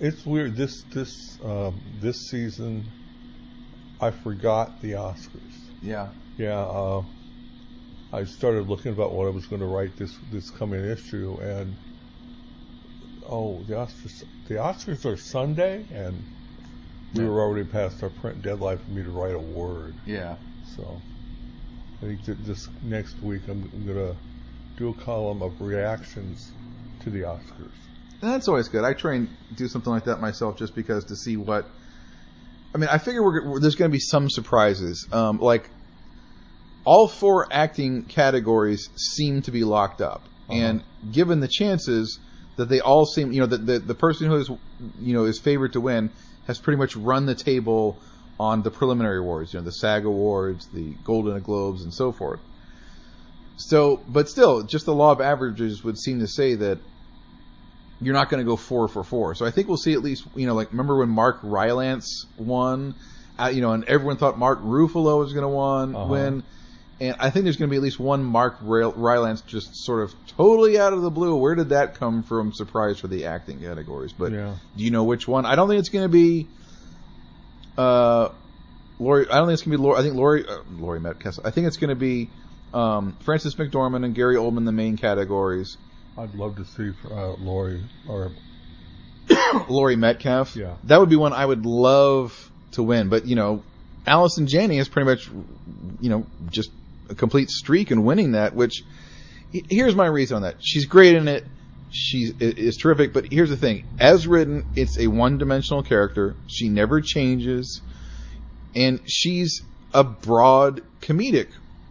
it's 0.00 0.24
weird. 0.26 0.56
This 0.56 0.82
this 0.92 1.10
um, 1.42 1.80
this 2.00 2.16
season, 2.30 2.84
I 4.00 4.10
forgot 4.10 4.80
the 4.80 4.92
Oscars. 4.92 5.54
Yeah. 5.82 6.08
Yeah, 6.36 6.60
uh, 6.60 7.02
I 8.12 8.24
started 8.24 8.68
looking 8.68 8.92
about 8.92 9.12
what 9.12 9.26
I 9.26 9.30
was 9.30 9.46
going 9.46 9.60
to 9.60 9.66
write 9.66 9.96
this 9.96 10.14
this 10.32 10.50
coming 10.50 10.84
issue, 10.84 11.36
and 11.40 11.74
oh, 13.28 13.62
the 13.66 13.74
Oscars 13.74 14.22
the 14.48 14.54
Oscars 14.54 15.04
are 15.04 15.16
Sunday, 15.16 15.84
and 15.92 16.24
we 17.14 17.22
Yeah. 17.22 17.28
were 17.28 17.40
already 17.40 17.64
past 17.64 18.02
our 18.02 18.10
print 18.10 18.42
deadline 18.42 18.78
for 18.78 18.90
me 18.90 19.02
to 19.02 19.10
write 19.10 19.34
a 19.34 19.38
word. 19.38 19.94
Yeah. 20.06 20.36
So 20.74 21.00
I 22.02 22.06
think 22.06 22.24
that 22.24 22.44
this 22.44 22.68
next 22.82 23.22
week 23.22 23.42
I'm, 23.48 23.62
I'm 23.72 23.84
going 23.84 23.98
to 23.98 24.16
do 24.76 24.88
a 24.88 24.94
column 24.94 25.42
of 25.42 25.60
reactions 25.60 26.52
to 27.00 27.10
the 27.10 27.20
Oscars. 27.20 27.74
And 28.20 28.32
that's 28.32 28.48
always 28.48 28.68
good. 28.68 28.84
I 28.84 28.94
try 28.94 29.14
and 29.14 29.28
do 29.54 29.68
something 29.68 29.92
like 29.92 30.04
that 30.04 30.20
myself 30.20 30.56
just 30.56 30.74
because 30.74 31.04
to 31.04 31.16
see 31.16 31.36
what. 31.36 31.68
I 32.74 32.78
mean, 32.78 32.88
I 32.90 32.98
figure 32.98 33.22
we're, 33.22 33.60
there's 33.60 33.76
going 33.76 33.90
to 33.90 33.94
be 33.94 34.00
some 34.00 34.28
surprises. 34.28 35.08
Um, 35.10 35.38
like, 35.38 35.70
all 36.84 37.08
four 37.08 37.46
acting 37.50 38.04
categories 38.04 38.88
seem 38.96 39.42
to 39.42 39.50
be 39.50 39.64
locked 39.64 40.00
up. 40.00 40.28
And 40.50 40.82
given 41.12 41.40
the 41.40 41.48
chances 41.48 42.18
that 42.58 42.68
they 42.68 42.80
all 42.80 43.06
seem, 43.06 43.32
you 43.32 43.40
know, 43.40 43.46
that 43.46 43.64
the, 43.64 43.78
the 43.78 43.94
person 43.94 44.28
who 44.28 44.36
is, 44.36 44.50
you 45.00 45.14
know, 45.14 45.24
is 45.24 45.40
favored 45.40 45.72
to 45.72 45.80
win 45.80 46.10
has 46.46 46.58
pretty 46.58 46.76
much 46.76 46.94
run 46.96 47.24
the 47.24 47.34
table 47.34 48.00
on 48.38 48.62
the 48.62 48.70
preliminary 48.70 49.18
awards, 49.18 49.52
you 49.52 49.60
know, 49.60 49.64
the 49.64 49.72
SAG 49.72 50.04
Awards, 50.04 50.68
the 50.72 50.94
Golden 51.04 51.40
Globes, 51.40 51.82
and 51.82 51.94
so 51.94 52.12
forth. 52.12 52.40
So, 53.56 54.00
but 54.08 54.28
still, 54.28 54.62
just 54.62 54.86
the 54.86 54.94
law 54.94 55.12
of 55.12 55.20
averages 55.20 55.82
would 55.84 55.98
seem 55.98 56.20
to 56.20 56.28
say 56.28 56.54
that 56.56 56.78
you're 58.00 58.14
not 58.14 58.28
going 58.28 58.44
to 58.44 58.48
go 58.48 58.56
four 58.56 58.86
for 58.86 59.02
four. 59.02 59.34
So 59.34 59.44
I 59.46 59.50
think 59.50 59.66
we'll 59.66 59.76
see 59.76 59.92
at 59.92 60.02
least, 60.02 60.24
you 60.36 60.46
know, 60.46 60.54
like 60.54 60.70
remember 60.70 60.98
when 60.98 61.08
Mark 61.08 61.40
Rylance 61.42 62.26
won, 62.36 62.94
uh, 63.38 63.50
you 63.52 63.60
know, 63.60 63.72
and 63.72 63.84
everyone 63.84 64.16
thought 64.16 64.38
Mark 64.38 64.60
Ruffalo 64.62 65.18
was 65.18 65.32
going 65.32 65.42
to 65.42 65.48
won, 65.48 65.94
Uh-huh. 65.94 66.06
win. 66.06 66.42
And 67.00 67.16
I 67.20 67.30
think 67.30 67.44
there's 67.44 67.56
going 67.56 67.68
to 67.68 67.70
be 67.70 67.76
at 67.76 67.82
least 67.82 68.00
one 68.00 68.24
Mark 68.24 68.56
Rylance 68.60 69.40
just 69.42 69.84
sort 69.84 70.02
of 70.02 70.14
totally 70.36 70.78
out 70.78 70.92
of 70.92 71.02
the 71.02 71.10
blue. 71.10 71.36
Where 71.36 71.54
did 71.54 71.68
that 71.68 71.94
come 71.94 72.24
from? 72.24 72.52
Surprise 72.52 72.98
for 72.98 73.06
the 73.06 73.26
acting 73.26 73.60
categories. 73.60 74.12
But 74.12 74.32
Yeah. 74.32 74.56
do 74.76 74.84
you 74.84 74.90
know 74.90 75.04
which 75.04 75.28
one? 75.28 75.46
I 75.46 75.54
don't 75.54 75.68
think 75.68 75.78
it's 75.78 75.90
going 75.90 76.04
to 76.04 76.08
be 76.08 76.48
uh, 77.76 78.30
Laurie. 78.98 79.26
I 79.30 79.36
don't 79.36 79.46
think 79.46 79.54
it's 79.54 79.62
gonna 79.62 79.76
be 79.76 79.82
Laurie. 79.82 79.98
I 80.00 80.02
think 80.02 80.14
Laurie 80.16 80.44
uh, 80.46 80.58
Laurie 80.72 81.00
Metcalf. 81.00 81.38
I 81.44 81.50
think 81.50 81.68
it's 81.68 81.76
gonna 81.76 81.94
be 81.94 82.28
um, 82.74 83.16
Frances 83.20 83.54
McDormand 83.54 84.04
and 84.04 84.14
Gary 84.14 84.34
Oldman 84.34 84.64
the 84.64 84.72
main 84.72 84.96
categories. 84.96 85.76
I'd 86.16 86.34
love 86.34 86.56
to 86.56 86.64
see 86.64 86.90
uh, 87.08 87.34
Laurie 87.34 87.84
or 88.08 88.32
Laurie 89.68 89.96
Metcalf. 89.96 90.56
Yeah. 90.56 90.74
That 90.84 90.98
would 90.98 91.08
be 91.08 91.16
one 91.16 91.32
I 91.32 91.46
would 91.46 91.64
love 91.64 92.50
to 92.72 92.82
win. 92.82 93.08
But, 93.08 93.26
you 93.26 93.36
know, 93.36 93.62
Allison 94.04 94.48
Janney 94.48 94.78
is 94.78 94.88
pretty 94.88 95.08
much, 95.08 95.28
you 96.00 96.10
know, 96.10 96.26
just 96.50 96.70
a 97.08 97.14
complete 97.14 97.50
streak 97.50 97.90
in 97.90 98.04
winning 98.04 98.32
that, 98.32 98.54
which 98.54 98.82
here's 99.52 99.94
my 99.94 100.06
reason 100.06 100.36
on 100.36 100.42
that. 100.42 100.56
She's 100.60 100.86
great 100.86 101.14
in 101.14 101.28
it. 101.28 101.44
She 101.90 102.32
is 102.38 102.76
terrific. 102.76 103.12
But 103.12 103.32
here's 103.32 103.50
the 103.50 103.56
thing. 103.56 103.84
As 103.98 104.26
written, 104.26 104.64
it's 104.76 104.98
a 104.98 105.06
one 105.06 105.38
dimensional 105.38 105.82
character. 105.82 106.34
She 106.46 106.68
never 106.68 107.00
changes. 107.00 107.80
And 108.74 109.00
she's 109.06 109.62
a 109.94 110.04
broad 110.04 110.82
comedic 111.00 111.48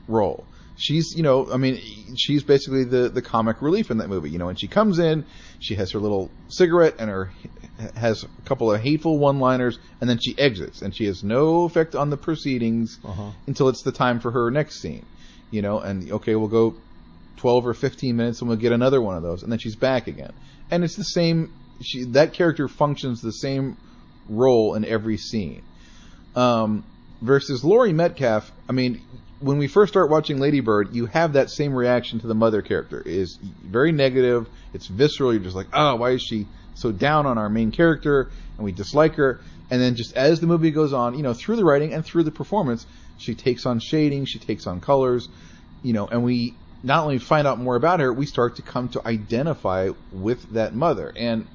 role. 0.07 0.45
She's, 0.77 1.15
you 1.17 1.24
know, 1.24 1.51
I 1.51 1.57
mean, 1.57 2.15
she's 2.15 2.43
basically 2.43 2.83
the, 2.83 3.09
the 3.09 3.24
comic 3.24 3.63
relief 3.63 3.89
in 3.89 3.97
that 3.97 4.09
movie. 4.09 4.29
You 4.29 4.38
know, 4.38 4.45
when 4.45 4.55
she 4.55 4.67
comes 4.67 5.00
in, 5.00 5.25
she 5.59 5.74
has 5.75 5.91
her 5.91 6.00
little 6.00 6.29
cigarette 6.50 6.95
and 7.00 7.09
her 7.09 7.31
has 7.96 8.24
a 8.24 8.27
couple 8.46 8.72
of 8.72 8.81
hateful 8.81 9.17
one-liners, 9.19 9.77
and 10.01 10.10
then 10.10 10.17
she 10.19 10.36
exits, 10.38 10.81
and 10.81 10.96
she 10.96 11.05
has 11.05 11.24
no 11.24 11.63
effect 11.65 11.96
on 11.96 12.10
the 12.10 12.17
proceedings 12.17 12.98
Uh-huh. 13.03 13.31
until 13.46 13.69
it's 13.69 13.84
the 13.84 13.91
time 13.91 14.19
for 14.19 14.31
her 14.31 14.50
next 14.51 14.79
scene. 14.81 15.05
You 15.51 15.62
know, 15.62 15.79
and 15.79 16.12
okay, 16.12 16.36
we'll 16.36 16.48
go 16.50 16.75
12 17.38 17.67
or 17.67 17.74
15 17.74 18.15
minutes, 18.15 18.41
and 18.41 18.50
we'll 18.50 18.57
get 18.57 18.72
another 18.72 19.01
one 19.01 19.15
of 19.15 19.24
those, 19.24 19.43
and 19.43 19.51
then 19.51 19.60
she's 19.60 19.75
back 19.75 20.07
again. 20.07 20.31
And 20.72 20.84
it's 20.84 20.96
the 20.96 21.03
same. 21.03 21.53
She 21.81 22.03
that 22.05 22.34
character 22.34 22.67
functions 22.67 23.22
the 23.22 23.31
same 23.31 23.77
role 24.27 24.74
in 24.74 24.84
every 24.84 25.17
scene. 25.17 25.62
Um, 26.36 26.84
versus 27.22 27.63
Laurie 27.63 27.93
Metcalf, 27.93 28.51
I 28.67 28.74
mean, 28.74 29.01
when 29.39 29.57
we 29.57 29.67
first 29.67 29.93
start 29.93 30.10
watching 30.10 30.39
Lady 30.39 30.60
Bird, 30.60 30.89
you 30.93 31.05
have 31.07 31.34
that 31.34 31.50
same 31.50 31.74
reaction 31.74 32.19
to 32.19 32.27
the 32.27 32.34
mother 32.36 32.62
character. 32.62 33.00
It 33.00 33.07
is 33.07 33.38
very 33.63 33.91
negative. 33.91 34.50
It's 34.74 34.88
visceral. 34.88 35.34
You're 35.34 35.43
just 35.43 35.55
like, 35.55 35.67
oh, 35.74 35.96
why 35.96 36.12
is 36.12 36.22
she 36.24 36.48
so 36.77 36.91
down 36.91 37.25
on 37.25 37.38
our 37.38 37.50
main 37.50 37.72
character? 37.72 38.29
And 38.57 38.65
we 38.65 38.72
dislike 38.72 39.15
her. 39.15 39.41
And 39.69 39.81
then 39.81 39.96
just 39.96 40.15
as 40.15 40.39
the 40.39 40.48
movie 40.48 40.72
goes 40.72 40.93
on, 40.93 41.15
you 41.15 41.24
know, 41.24 41.34
through 41.34 41.57
the 41.57 41.65
writing 41.65 41.93
and 41.93 42.05
through 42.05 42.24
the 42.24 42.31
performance, 42.31 42.86
she 43.17 43.36
takes 43.36 43.65
on 43.65 43.79
shading, 43.79 44.25
she 44.25 44.39
takes 44.39 44.67
on 44.67 44.79
colors, 44.79 45.27
you 45.84 45.93
know, 45.93 46.07
and 46.07 46.24
we 46.24 46.53
not 46.84 47.03
only 47.03 47.17
find 47.17 47.48
out 47.48 47.60
more 47.60 47.75
about 47.75 48.00
her, 48.00 48.13
we 48.13 48.25
start 48.25 48.55
to 48.57 48.62
come 48.62 48.88
to 48.89 49.05
identify 49.05 49.89
with 50.12 50.53
that 50.53 50.74
mother. 50.74 51.12
And 51.15 51.48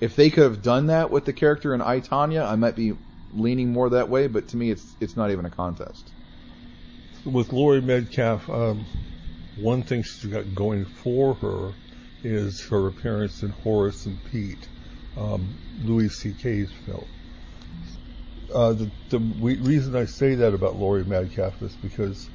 if 0.00 0.16
they 0.16 0.30
could 0.30 0.44
have 0.44 0.62
done 0.62 0.86
that 0.86 1.10
with 1.10 1.26
the 1.26 1.32
character 1.32 1.74
in 1.74 1.82
I, 1.82 2.00
Tonya, 2.00 2.46
I 2.46 2.56
might 2.56 2.74
be 2.74 2.94
leaning 3.34 3.72
more 3.72 3.90
that 3.90 4.08
way. 4.08 4.26
But 4.26 4.48
to 4.48 4.56
me, 4.56 4.70
it's 4.70 4.96
it's 5.00 5.16
not 5.16 5.30
even 5.30 5.44
a 5.44 5.50
contest. 5.50 6.10
with 7.24 7.52
Laurie 7.52 7.82
Metcalf, 7.82 8.48
um, 8.48 8.84
one 9.56 9.82
thing 9.82 10.02
she's 10.02 10.24
got 10.24 10.54
going 10.54 10.86
for 10.86 11.34
her 11.34 11.72
is 12.22 12.66
her 12.70 12.88
appearance 12.88 13.42
in 13.42 13.50
Horace 13.50 14.06
and 14.06 14.22
Pete, 14.24 14.68
um, 15.16 15.58
Louis 15.82 16.08
C.K.'s 16.08 16.70
film. 16.84 17.06
Uh, 18.54 18.72
the 18.72 18.90
the 19.10 19.18
reason 19.18 19.94
I 19.94 20.04
say 20.06 20.34
that 20.34 20.54
about 20.54 20.76
Laurie 20.76 21.04
Metcalf 21.04 21.62
is 21.62 21.76
because 21.76 22.28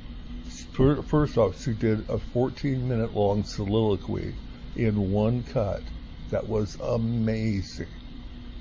fir- 0.71 1.01
first 1.03 1.37
off, 1.37 1.61
she 1.61 1.73
did 1.73 2.09
a 2.09 2.17
14 2.17 2.87
minute 2.87 3.13
long 3.13 3.43
soliloquy 3.43 4.35
in 4.75 5.11
one 5.11 5.43
cut 5.43 5.83
that 6.29 6.47
was 6.47 6.77
amazing, 6.81 7.93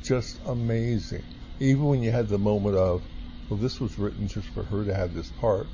just 0.03 0.41
amazing. 0.47 1.25
Even 1.61 1.85
when 1.85 2.03
you 2.03 2.11
had 2.11 2.29
the 2.29 2.39
moment 2.39 2.77
of, 2.77 3.03
well, 3.49 3.59
this 3.59 3.81
was 3.81 3.99
written 3.99 4.27
just 4.27 4.49
for 4.49 4.65
her 4.65 4.85
to 4.85 4.95
have 4.95 5.15
this 5.15 5.31
part 5.41 5.69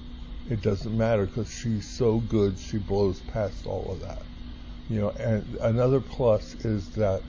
it 0.47 0.63
doesn't 0.63 0.97
matter 0.97 1.27
because 1.27 1.49
she's 1.49 1.89
so 1.97 2.19
good 2.19 2.59
she 2.59 2.79
blows 2.79 3.21
past 3.23 3.67
all 3.67 3.93
of 3.93 4.01
that 4.01 4.30
you 4.91 5.01
know 5.01 5.11
and 5.11 5.57
another 5.61 6.01
plus 6.01 6.55
is 6.65 6.91
that 6.91 7.23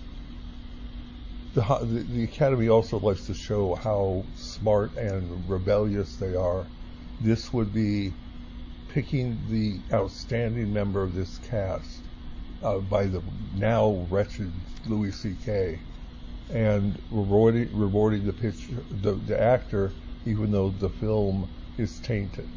the, 1.53 1.62
the 1.62 2.03
the 2.15 2.24
academy 2.24 2.68
also 2.68 3.00
likes 3.00 3.25
to 3.27 3.34
show 3.34 3.75
how 3.75 4.24
smart 4.36 4.96
and 4.96 5.48
rebellious 5.50 6.15
they 6.15 6.34
are. 6.34 6.65
This 7.22 7.53
would 7.53 7.74
be 7.74 8.12
picking 8.89 9.38
the 9.50 9.80
outstanding 9.96 10.74
member 10.74 11.03
of 11.03 11.13
this 11.13 11.38
cast 11.38 12.01
uh, 12.63 12.80
by 12.80 13.06
the 13.06 13.22
now 13.56 14.08
wretched 14.10 14.51
Louis 14.88 15.12
C.K. 15.12 15.80
and 16.50 17.00
rewarding 17.12 17.70
rewarding 17.75 18.25
the 18.25 18.34
picture 18.34 18.84
the, 18.89 19.13
the 19.27 19.39
actor 19.39 19.91
even 20.25 20.51
though 20.51 20.72
the 20.72 20.89
film 20.89 21.48
is 21.77 22.00
tainted. 22.00 22.48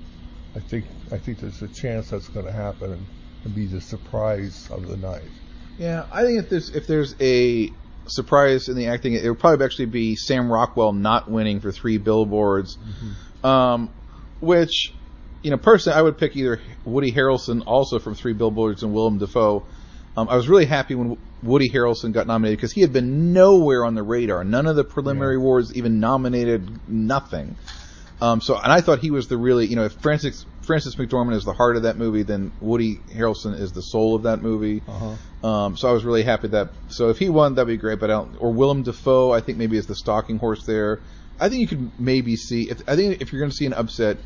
I 0.56 0.60
think 0.60 0.86
I 1.12 1.18
think 1.18 1.40
there's 1.40 1.62
a 1.62 1.68
chance 1.68 2.08
that's 2.10 2.28
going 2.28 2.46
to 2.46 2.52
happen 2.52 3.06
and, 3.44 3.54
be 3.54 3.66
the 3.66 3.80
surprise 3.80 4.68
of 4.70 4.86
the 4.86 4.96
night. 4.96 5.22
Yeah, 5.78 6.06
I 6.12 6.22
think 6.22 6.38
if 6.42 6.48
there's 6.50 6.70
if 6.70 6.86
there's 6.86 7.14
a 7.20 7.70
surprise 8.06 8.68
in 8.68 8.76
the 8.76 8.86
acting, 8.86 9.14
it 9.14 9.28
would 9.28 9.38
probably 9.38 9.64
actually 9.64 9.86
be 9.86 10.14
Sam 10.16 10.50
Rockwell 10.50 10.92
not 10.92 11.30
winning 11.30 11.60
for 11.60 11.72
three 11.72 11.98
billboards, 11.98 12.78
um, 13.42 13.90
which 14.40 14.92
you 15.42 15.50
know 15.50 15.56
personally 15.56 15.98
I 15.98 16.02
would 16.02 16.18
pick 16.18 16.36
either 16.36 16.60
Woody 16.84 17.12
Harrelson 17.12 17.62
also 17.66 17.98
from 17.98 18.14
Three 18.14 18.32
Billboards 18.34 18.82
and 18.82 18.94
Willem 18.94 19.18
Dafoe. 19.18 19.64
Um, 20.16 20.28
I 20.28 20.36
was 20.36 20.48
really 20.48 20.66
happy 20.66 20.94
when 20.94 21.18
Woody 21.42 21.68
Harrelson 21.68 22.12
got 22.12 22.28
nominated 22.28 22.58
because 22.58 22.72
he 22.72 22.82
had 22.82 22.92
been 22.92 23.32
nowhere 23.32 23.84
on 23.84 23.94
the 23.96 24.02
radar. 24.04 24.44
None 24.44 24.66
of 24.66 24.76
the 24.76 24.84
preliminary 24.84 25.34
Yeah. 25.34 25.40
awards 25.40 25.74
even 25.74 25.98
nominated. 25.98 26.88
Nothing. 26.88 27.56
Um, 28.20 28.40
so, 28.40 28.56
and 28.56 28.72
I 28.72 28.80
thought 28.80 29.00
he 29.00 29.10
was 29.10 29.26
the 29.26 29.36
really, 29.36 29.66
you 29.66 29.74
know, 29.74 29.84
if 29.86 29.92
Frances 29.94 30.46
Frances 30.64 30.96
McDormand 30.96 31.34
is 31.34 31.44
the 31.44 31.52
heart 31.52 31.76
of 31.76 31.82
that 31.82 31.96
movie, 31.96 32.22
then 32.22 32.52
Woody 32.60 32.96
Harrelson 33.12 33.58
is 33.58 33.72
the 33.72 33.82
soul 33.82 34.14
of 34.14 34.24
that 34.24 34.42
movie. 34.42 34.82
Uh-huh. 34.86 35.48
Um, 35.48 35.76
so 35.76 35.88
I 35.88 35.92
was 35.92 36.04
really 36.04 36.22
happy 36.22 36.48
that. 36.48 36.70
So 36.88 37.10
if 37.10 37.18
he 37.18 37.28
won, 37.28 37.54
that'd 37.54 37.68
be 37.68 37.76
great. 37.76 38.00
But 38.00 38.10
I 38.10 38.14
don't, 38.14 38.36
or 38.40 38.52
Willem 38.52 38.82
Dafoe, 38.82 39.32
I 39.32 39.40
think 39.40 39.58
maybe 39.58 39.76
is 39.76 39.86
the 39.86 39.94
stalking 39.94 40.38
horse 40.38 40.64
there. 40.64 41.00
I 41.38 41.48
think 41.48 41.60
you 41.60 41.68
could 41.68 42.00
maybe 42.00 42.36
see. 42.36 42.70
If, 42.70 42.88
I 42.88 42.96
think 42.96 43.20
if 43.20 43.32
you're 43.32 43.40
going 43.40 43.50
to 43.50 43.56
see 43.56 43.66
an 43.66 43.74
upset, 43.74 44.18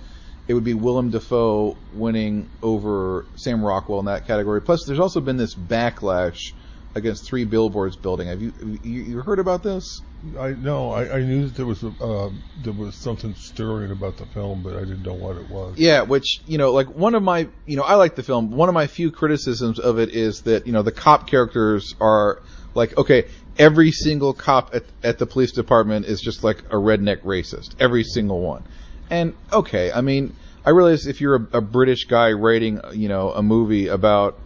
it 0.47 0.55
would 0.55 0.65
be 0.65 0.75
Willem 0.75 1.11
Dafoe 1.11 1.77
winning 1.93 2.49
over 2.63 3.27
Sam 3.37 3.65
Rockwell 3.65 3.99
in 4.01 4.07
that 4.07 4.27
category. 4.27 4.63
Plus, 4.63 4.85
there's 4.87 5.01
also 5.01 5.21
been 5.21 5.37
this 5.37 5.55
backlash 5.55 6.53
against 6.95 7.27
Three 7.27 7.45
Billboards 7.45 7.97
building. 7.97 8.29
Have 8.29 8.41
you 8.41 8.53
you, 8.83 9.03
you 9.03 9.21
heard 9.21 9.39
about 9.39 9.63
this? 9.63 10.01
I 10.39 10.51
no, 10.51 10.91
I, 10.91 11.19
I 11.19 11.23
knew 11.23 11.47
that 11.47 11.55
there 11.55 11.67
was 11.67 11.83
a, 11.85 11.89
uh, 12.01 12.31
there 12.57 12.73
was 12.73 12.97
something 12.97 13.35
stirring 13.37 13.93
about 13.93 14.17
the 14.17 14.27
film, 14.27 14.63
but 14.63 14.75
I 14.75 14.81
didn't 14.81 15.03
know 15.03 15.15
what 15.15 15.37
it 15.37 15.49
was. 15.49 15.79
Yeah, 15.79 16.03
which 16.03 16.41
you 16.45 16.59
know, 16.59 16.73
like 16.73 16.89
one 16.89 17.15
of 17.15 17.23
my, 17.23 17.49
you 17.67 17.77
know, 17.77 17.85
I 17.85 17.95
like 17.95 18.17
the 18.17 18.25
film. 18.25 18.51
One 18.51 18.69
of 18.69 18.75
my 18.75 18.89
few 18.89 19.13
criticisms 19.13 19.79
of 19.79 19.99
it 19.99 20.11
is 20.11 20.43
that 20.43 20.67
you 20.67 20.73
know 20.73 20.83
the 20.83 20.93
cop 20.93 21.29
characters 21.29 21.95
are 22.01 22.43
like, 22.75 22.97
okay, 22.99 23.27
every 23.59 23.93
single 23.93 24.35
cop 24.35 24.75
at, 24.75 24.85
at 25.05 25.19
the 25.19 25.27
police 25.27 25.53
department 25.53 26.07
is 26.07 26.21
just 26.21 26.43
like 26.43 26.65
a 26.71 26.77
redneck 26.77 27.23
racist, 27.23 27.77
every 27.79 28.03
single 28.03 28.41
one. 28.41 28.65
And 29.11 29.35
okay, 29.53 29.93
I 29.93 30.01
mean, 30.01 30.35
I 30.65 30.71
realize 30.71 31.07
if 31.07 31.21
you're 31.21 31.37
a, 31.37 31.59
a 31.59 31.61
British 31.61 32.07
guy 32.07 32.33
writing, 32.33 32.81
you 32.93 33.09
know, 33.09 33.31
a 33.31 33.43
movie 33.43 33.87
about 33.87 34.37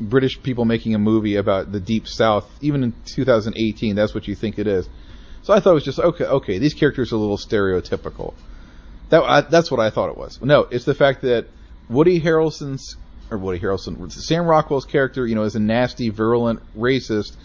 British 0.00 0.42
people 0.42 0.64
making 0.64 0.96
a 0.96 0.98
movie 0.98 1.36
about 1.36 1.70
the 1.70 1.80
Deep 1.80 2.08
South, 2.08 2.50
even 2.60 2.82
in 2.82 2.94
2018, 3.04 3.94
that's 3.94 4.12
what 4.12 4.26
you 4.26 4.34
think 4.34 4.58
it 4.58 4.66
is. 4.66 4.88
So 5.42 5.54
I 5.54 5.60
thought 5.60 5.70
it 5.70 5.74
was 5.74 5.84
just 5.84 5.98
okay. 5.98 6.24
Okay, 6.24 6.58
these 6.58 6.74
characters 6.74 7.12
are 7.12 7.16
a 7.16 7.18
little 7.18 7.38
stereotypical. 7.38 8.34
That 9.08 9.22
I, 9.22 9.40
that's 9.40 9.70
what 9.70 9.80
I 9.80 9.90
thought 9.90 10.10
it 10.10 10.16
was. 10.16 10.40
No, 10.40 10.60
it's 10.70 10.84
the 10.84 10.94
fact 10.94 11.22
that 11.22 11.46
Woody 11.88 12.20
Harrelson's 12.20 12.96
or 13.30 13.38
Woody 13.38 13.60
Harrelson, 13.60 14.10
Sam 14.12 14.46
Rockwell's 14.46 14.84
character, 14.84 15.26
you 15.26 15.34
know, 15.34 15.44
is 15.44 15.54
a 15.54 15.60
nasty, 15.60 16.10
virulent 16.10 16.60
racist, 16.76 17.36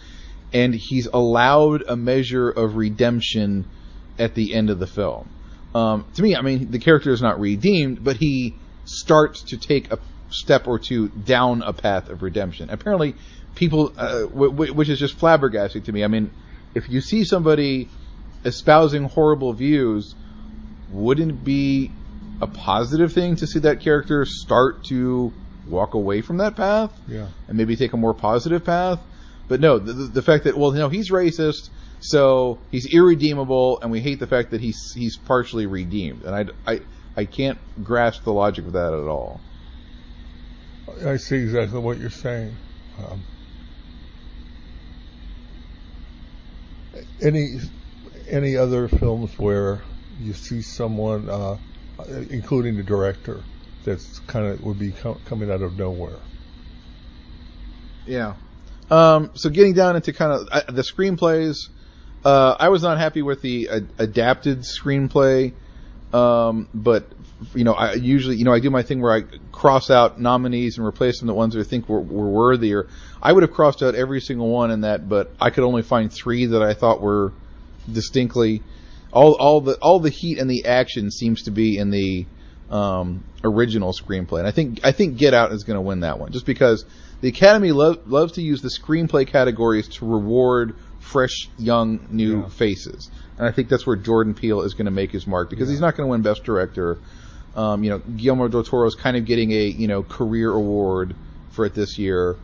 and 0.52 0.74
he's 0.74 1.06
allowed 1.06 1.84
a 1.86 1.96
measure 1.96 2.50
of 2.50 2.76
redemption 2.76 3.66
at 4.18 4.34
the 4.34 4.54
end 4.54 4.70
of 4.70 4.78
the 4.78 4.86
film. 4.86 5.28
Um, 5.74 6.06
to 6.14 6.22
me, 6.22 6.34
I 6.34 6.42
mean, 6.42 6.70
the 6.70 6.78
character 6.78 7.12
is 7.12 7.22
not 7.22 7.38
redeemed, 7.38 8.02
but 8.02 8.16
he 8.16 8.56
starts 8.84 9.42
to 9.50 9.58
take 9.58 9.92
a 9.92 9.98
step 10.30 10.66
or 10.66 10.78
two 10.78 11.08
down 11.08 11.62
a 11.62 11.72
path 11.72 12.08
of 12.08 12.22
redemption. 12.22 12.70
Apparently, 12.70 13.14
people, 13.54 13.92
uh, 13.96 14.22
w- 14.22 14.50
w- 14.50 14.72
which 14.72 14.88
is 14.88 14.98
just 14.98 15.18
flabbergasting 15.18 15.84
to 15.84 15.92
me. 15.92 16.02
I 16.02 16.08
mean, 16.08 16.30
if 16.76 16.90
you 16.90 17.00
see 17.00 17.24
somebody 17.24 17.88
espousing 18.44 19.04
horrible 19.04 19.54
views, 19.54 20.14
wouldn't 20.90 21.30
it 21.30 21.44
be 21.44 21.90
a 22.42 22.46
positive 22.46 23.14
thing 23.14 23.36
to 23.36 23.46
see 23.46 23.60
that 23.60 23.80
character 23.80 24.26
start 24.26 24.84
to 24.84 25.32
walk 25.66 25.94
away 25.94 26.20
from 26.20 26.36
that 26.36 26.54
path 26.54 26.92
Yeah. 27.08 27.28
and 27.48 27.56
maybe 27.56 27.76
take 27.76 27.94
a 27.94 27.96
more 27.96 28.12
positive 28.12 28.62
path? 28.62 29.00
But 29.48 29.60
no, 29.60 29.78
the, 29.78 29.92
the, 29.92 30.22
fact 30.22 30.44
that 30.44 30.58
well, 30.58 30.72
no, 30.72 30.90
he's 30.90 31.10
racist, 31.10 31.70
so 32.00 32.58
he's 32.70 32.92
irredeemable, 32.92 33.80
and 33.80 33.90
we 33.90 34.00
hate 34.00 34.18
the 34.18 34.26
fact 34.26 34.50
that 34.50 34.60
he's 34.60 34.92
he's 34.94 35.16
partially 35.16 35.66
redeemed, 35.66 36.24
and 36.24 36.34
I 36.66 36.70
I 36.72 36.80
I 37.16 37.24
can't 37.24 37.58
grasp 37.82 38.24
the 38.24 38.32
logic 38.32 38.66
of 38.66 38.72
that 38.72 38.92
at 38.92 39.06
all. 39.06 39.40
I 41.06 41.16
see 41.16 41.36
exactly 41.36 41.78
what 41.78 41.98
you're 41.98 42.10
saying. 42.10 42.54
Um, 42.98 43.22
any 47.20 47.58
any 48.28 48.56
other 48.56 48.88
films 48.88 49.38
where 49.38 49.82
you 50.20 50.32
see 50.32 50.62
someone, 50.62 51.28
uh, 51.28 51.56
including 52.30 52.76
the 52.76 52.82
director, 52.82 53.42
that's 53.84 54.18
kind 54.20 54.46
of 54.46 54.62
would 54.62 54.78
be 54.78 54.92
com- 54.92 55.20
coming 55.26 55.50
out 55.50 55.62
of 55.62 55.78
nowhere. 55.78 56.18
Yeah. 58.06 58.34
Um, 58.90 59.30
so 59.34 59.50
getting 59.50 59.74
down 59.74 59.96
into 59.96 60.12
kind 60.12 60.32
of 60.32 60.48
uh, 60.50 60.72
the 60.72 60.82
screenplays, 60.82 61.68
uh, 62.24 62.56
I 62.58 62.68
was 62.68 62.82
not 62.82 62.98
happy 62.98 63.22
with 63.22 63.42
the 63.42 63.68
adapted 63.98 64.60
screenplay, 64.60 65.52
um, 66.16 66.68
but 66.74 67.04
you 67.54 67.64
know, 67.64 67.74
I 67.74 67.94
usually, 67.94 68.36
you 68.36 68.44
know, 68.44 68.52
I 68.52 68.60
do 68.60 68.70
my 68.70 68.82
thing 68.82 69.00
where 69.02 69.12
I 69.12 69.22
cross 69.52 69.90
out 69.90 70.18
nominees 70.20 70.78
and 70.78 70.86
replace 70.86 71.18
them 71.20 71.26
with 71.28 71.34
the 71.34 71.38
ones 71.38 71.54
that 71.54 71.60
I 71.60 71.64
think 71.64 71.88
were, 71.88 72.00
were 72.00 72.28
worthier. 72.28 72.88
I 73.22 73.32
would 73.32 73.42
have 73.42 73.52
crossed 73.52 73.82
out 73.82 73.94
every 73.94 74.20
single 74.20 74.48
one 74.48 74.70
in 74.70 74.80
that, 74.82 75.08
but 75.08 75.30
I 75.40 75.50
could 75.50 75.64
only 75.64 75.82
find 75.82 76.10
three 76.12 76.46
that 76.46 76.62
I 76.62 76.72
thought 76.74 77.00
were 77.02 77.32
distinctly 77.92 78.62
all 79.12 79.34
all 79.34 79.60
the 79.60 79.74
all 79.80 80.00
the 80.00 80.10
heat 80.10 80.38
and 80.38 80.50
the 80.50 80.66
action 80.66 81.10
seems 81.10 81.42
to 81.44 81.50
be 81.50 81.78
in 81.78 81.90
the 81.90 82.26
um, 82.70 83.22
original 83.44 83.92
screenplay, 83.92 84.40
and 84.40 84.48
I 84.48 84.50
think 84.50 84.80
I 84.84 84.92
think 84.92 85.16
Get 85.18 85.34
Out 85.34 85.52
is 85.52 85.64
going 85.64 85.76
to 85.76 85.80
win 85.80 86.00
that 86.00 86.18
one 86.18 86.32
just 86.32 86.46
because 86.46 86.84
the 87.20 87.28
Academy 87.28 87.72
lo- 87.72 87.98
loves 88.06 88.32
to 88.32 88.42
use 88.42 88.60
the 88.60 88.70
screenplay 88.70 89.26
categories 89.26 89.88
to 89.96 90.06
reward 90.06 90.74
fresh, 91.00 91.48
young, 91.56 92.00
new 92.10 92.40
Yeah. 92.40 92.48
faces, 92.48 93.10
and 93.38 93.46
I 93.46 93.52
think 93.52 93.68
that's 93.68 93.86
where 93.86 93.96
Jordan 93.96 94.34
Peele 94.34 94.62
is 94.62 94.74
going 94.74 94.86
to 94.86 94.90
make 94.90 95.10
his 95.12 95.26
mark 95.26 95.50
because 95.50 95.68
Yeah. 95.68 95.72
he's 95.74 95.80
not 95.80 95.96
going 95.96 96.06
to 96.06 96.10
win 96.10 96.22
Best 96.22 96.44
Director. 96.44 96.98
Um, 97.54 97.82
you 97.84 97.90
know, 97.90 97.98
Guillermo 97.98 98.48
del 98.48 98.64
Toro 98.64 98.86
is 98.86 98.94
kind 98.94 99.16
of 99.16 99.24
getting 99.24 99.50
a 99.52 99.64
you 99.64 99.88
know 99.88 100.02
career 100.02 100.52
award 100.52 101.14
for 101.52 101.64
it 101.64 101.74
this 101.74 101.98
year, 101.98 102.36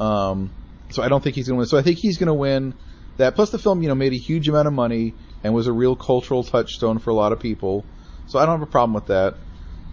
um, 0.00 0.50
so 0.90 1.02
I 1.02 1.08
don't 1.08 1.22
think 1.22 1.36
he's 1.36 1.48
going 1.48 1.56
to 1.56 1.58
win. 1.58 1.66
So 1.66 1.76
I 1.78 1.82
think 1.82 1.98
he's 1.98 2.16
going 2.18 2.28
to 2.28 2.34
win 2.34 2.72
that. 3.18 3.34
Plus, 3.34 3.50
the 3.50 3.58
film 3.58 3.82
you 3.82 3.88
know 3.88 3.94
made 3.94 4.12
a 4.12 4.16
huge 4.18 4.48
amount 4.48 4.66
of 4.66 4.72
money 4.72 5.12
and 5.42 5.52
was 5.54 5.66
a 5.66 5.72
real 5.72 5.94
cultural 5.96 6.42
touchstone 6.42 6.98
for 6.98 7.10
a 7.10 7.14
lot 7.14 7.32
of 7.32 7.40
people. 7.40 7.84
So 8.28 8.38
I 8.38 8.46
don't 8.46 8.58
have 8.58 8.66
a 8.66 8.70
problem 8.70 8.94
with 8.94 9.06
that. 9.06 9.34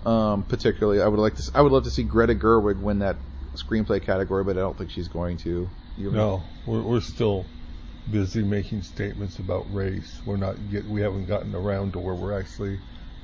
Um, 0.10 0.44
particularly, 0.44 1.02
I 1.02 1.08
would 1.08 1.20
like 1.20 1.36
to. 1.36 1.44
I 1.54 1.62
would 1.62 1.72
love 1.74 1.84
to 1.84 1.92
see 1.92 2.04
Greta 2.04 2.34
Gerwig 2.34 2.82
win 2.82 3.00
that 3.00 3.18
screenplay 3.56 4.02
category, 4.02 4.44
but 4.46 4.58
I 4.58 4.62
don't 4.62 4.78
think 4.78 4.90
she's 4.90 5.10
going 5.10 5.38
to. 5.40 5.70
You- 5.98 6.12
No, 6.12 6.44
we're 6.66 6.82
we're 6.82 7.02
still 7.02 7.46
busy 8.10 8.42
making 8.44 8.82
statements 8.82 9.40
about 9.40 9.72
race. 9.74 10.20
We're 10.26 10.38
not 10.38 10.56
get 10.72 10.86
we 10.86 11.02
haven't 11.02 11.26
gotten 11.26 11.54
around 11.54 11.94
to 11.94 12.00
where 12.00 12.16
we're 12.16 12.38
actually 12.38 12.80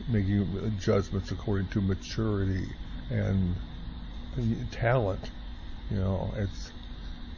making 0.08 0.78
judgments 0.80 1.32
according 1.32 1.68
to 1.70 1.82
maturity 1.82 2.68
and 3.10 3.56
talent. 4.72 5.32
You 5.90 5.98
know, 5.98 6.34
it's 6.38 6.72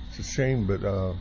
it's 0.09 0.19
a 0.19 0.23
shame, 0.23 0.65
but 0.65 0.83
uh, 0.83 1.13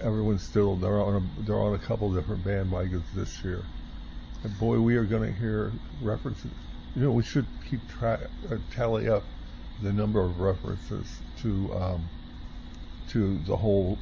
everyone's 0.00 0.42
still 0.42 0.76
they're 0.76 1.00
on 1.00 1.16
a 1.16 1.42
they're 1.42 1.60
on 1.60 1.74
a 1.74 1.78
couple 1.78 2.12
different 2.12 2.44
bandwagons 2.44 3.04
this 3.14 3.44
year. 3.44 3.62
And 4.42 4.58
boy, 4.58 4.80
we 4.80 4.96
are 4.96 5.04
going 5.04 5.22
to 5.22 5.38
hear 5.38 5.72
references. 6.02 6.50
You 6.94 7.02
know, 7.02 7.12
we 7.12 7.22
should 7.22 7.46
keep 7.68 7.86
track, 7.88 8.20
uh, 8.50 8.56
tally 8.74 9.08
up 9.08 9.22
the 9.82 9.92
number 9.92 10.20
of 10.20 10.40
references 10.40 11.06
to 11.42 11.74
um, 11.74 12.08
to 13.10 13.38
the 13.46 13.56
whole 13.56 13.98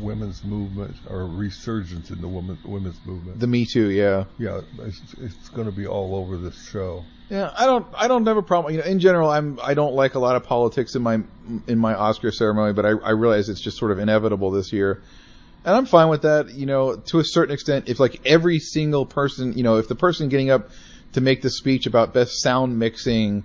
women's 0.00 0.44
movement 0.44 0.96
or 1.08 1.26
resurgence 1.26 2.10
in 2.10 2.20
the 2.20 2.28
women, 2.28 2.58
women's 2.64 2.98
movement. 3.04 3.40
The 3.40 3.46
Me 3.46 3.66
Too, 3.66 3.90
yeah. 3.90 4.24
yeah, 4.38 4.60
it's, 4.80 5.14
it's 5.18 5.48
going 5.50 5.66
to 5.66 5.72
be 5.72 5.86
all 5.86 6.14
over 6.14 6.36
this 6.36 6.68
show. 6.70 7.04
Yeah, 7.32 7.50
I 7.56 7.64
don't. 7.64 7.86
I 7.94 8.08
don't 8.08 8.26
have 8.26 8.36
a 8.36 8.42
problem. 8.42 8.74
You 8.74 8.80
know, 8.82 8.86
in 8.86 8.98
general, 8.98 9.30
I'm. 9.30 9.58
I 9.62 9.72
don't 9.72 9.94
like 9.94 10.16
a 10.16 10.18
lot 10.18 10.36
of 10.36 10.44
politics 10.44 10.94
in 10.96 11.02
my 11.02 11.20
in 11.66 11.78
my 11.78 11.94
Oscar 11.94 12.30
ceremony, 12.30 12.74
but 12.74 12.84
I, 12.84 12.90
I 12.90 13.10
realize 13.12 13.48
it's 13.48 13.62
just 13.62 13.78
sort 13.78 13.90
of 13.90 13.98
inevitable 13.98 14.50
this 14.50 14.70
year, 14.70 15.02
and 15.64 15.74
I'm 15.74 15.86
fine 15.86 16.10
with 16.10 16.22
that. 16.22 16.50
You 16.50 16.66
know, 16.66 16.96
to 16.96 17.20
a 17.20 17.24
certain 17.24 17.54
extent, 17.54 17.88
if 17.88 17.98
like 17.98 18.20
every 18.26 18.58
single 18.58 19.06
person, 19.06 19.56
you 19.56 19.62
know, 19.62 19.78
if 19.78 19.88
the 19.88 19.94
person 19.94 20.28
getting 20.28 20.50
up 20.50 20.68
to 21.14 21.22
make 21.22 21.40
the 21.40 21.48
speech 21.48 21.86
about 21.86 22.12
best 22.12 22.42
sound 22.42 22.78
mixing 22.78 23.44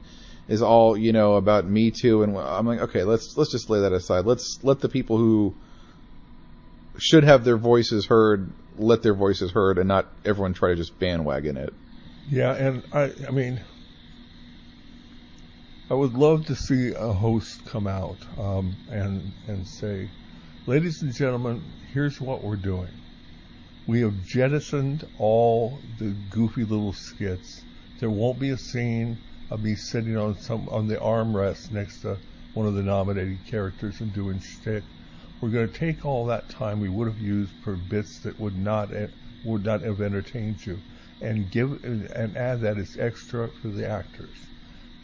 is 0.50 0.62
all 0.62 0.98
you 0.98 1.14
know 1.14 1.36
about 1.36 1.66
Me 1.66 1.92
Too, 1.92 2.24
and 2.24 2.38
I'm 2.38 2.66
like, 2.66 2.82
okay, 2.82 3.06
let's 3.06 3.38
let's 3.38 3.52
just 3.52 3.70
lay 3.70 3.80
that 3.82 3.94
aside. 3.94 4.26
Let's 4.26 4.60
let 4.64 4.82
the 4.82 4.90
people 4.90 5.18
who 5.18 5.56
should 6.98 7.24
have 7.24 7.44
their 7.44 7.58
voices 7.58 8.06
heard 8.06 8.50
let 8.78 9.02
their 9.02 9.14
voices 9.14 9.52
heard, 9.52 9.78
and 9.78 9.88
not 9.88 10.08
everyone 10.26 10.54
try 10.54 10.70
to 10.70 10.76
just 10.76 10.98
bandwagon 11.00 11.58
it. 11.58 11.74
Yeah, 12.30 12.54
and 12.54 12.84
I, 12.94 13.12
I 13.28 13.32
mean, 13.32 13.60
I 15.90 15.94
would 15.94 16.14
love 16.14 16.46
to 16.48 16.56
see 16.56 16.94
a 16.96 17.14
host 17.14 17.66
come 17.66 17.88
out 17.88 18.18
um, 18.38 18.76
and 18.90 19.32
and 19.48 19.66
say, 19.68 20.10
"Ladies 20.66 21.02
and 21.02 21.14
gentlemen, 21.14 21.64
here's 21.94 22.20
what 22.20 22.44
we're 22.44 22.58
doing. 22.58 22.92
We 23.88 24.02
have 24.02 24.26
jettisoned 24.26 25.08
all 25.18 25.80
the 25.98 26.14
goofy 26.30 26.66
little 26.66 26.94
skits. 26.94 27.64
There 28.00 28.10
won't 28.10 28.40
be 28.40 28.50
a 28.50 28.58
scene 28.58 29.18
of 29.50 29.64
me 29.64 29.76
sitting 29.76 30.18
on 30.18 30.38
some 30.40 30.68
on 30.70 30.88
the 30.88 30.98
armrest 30.98 31.72
next 31.72 32.02
to 32.02 32.18
one 32.54 32.68
of 32.68 32.74
the 32.74 32.84
nominated 32.84 33.46
characters 33.46 34.02
and 34.02 34.14
doing 34.14 34.40
shtick. 34.40 34.84
We're 35.40 35.50
going 35.52 35.68
to 35.70 35.74
take 35.78 36.04
all 36.06 36.26
that 36.26 36.50
time 36.50 36.80
we 36.80 36.90
would 36.90 37.08
have 37.08 37.20
used 37.20 37.56
for 37.60 37.76
bits 37.78 38.20
that 38.22 38.40
would 38.40 38.56
not 38.56 38.90
would 39.44 39.64
not 39.64 39.82
have 39.84 40.02
entertained 40.02 40.66
you." 40.66 40.84
and 41.22 41.50
give 41.52 41.72
and 41.84 42.36
add 42.38 42.62
that 42.62 42.78
as 42.78 42.96
extra 42.98 43.50
for 43.52 43.70
the 43.70 43.88
actors. 43.88 44.52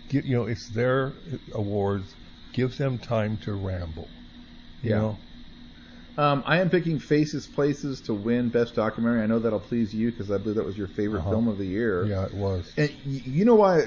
Get, 0.10 0.26
you 0.26 0.36
know, 0.36 0.46
it's 0.46 0.68
their 0.70 1.18
awards. 1.54 2.16
Give 2.52 2.76
them 2.78 3.00
time 3.00 3.38
to 3.40 3.54
ramble. 3.54 4.12
You 4.82 4.90
Yeah. 4.92 4.98
know, 4.98 5.20
Um, 6.16 6.44
I 6.46 6.60
am 6.60 6.70
picking 6.70 7.00
Faces 7.00 7.48
Places 7.48 8.02
to 8.02 8.14
win 8.14 8.50
Best 8.50 8.76
Documentary. 8.76 9.24
I 9.24 9.26
know 9.26 9.40
that'll 9.40 9.60
please 9.60 9.94
you 9.96 10.12
because 10.12 10.30
I 10.30 10.38
believe 10.38 10.58
that 10.58 10.66
was 10.66 10.78
your 10.78 10.88
favorite 10.88 11.22
Uh-huh. 11.22 11.32
film 11.32 11.48
of 11.48 11.58
the 11.58 11.66
year. 11.66 12.06
yeah, 12.06 12.26
it 12.26 12.34
was. 12.36 12.72
And 12.78 12.90
y- 13.04 13.22
you 13.26 13.46
know 13.46 13.56
why? 13.56 13.82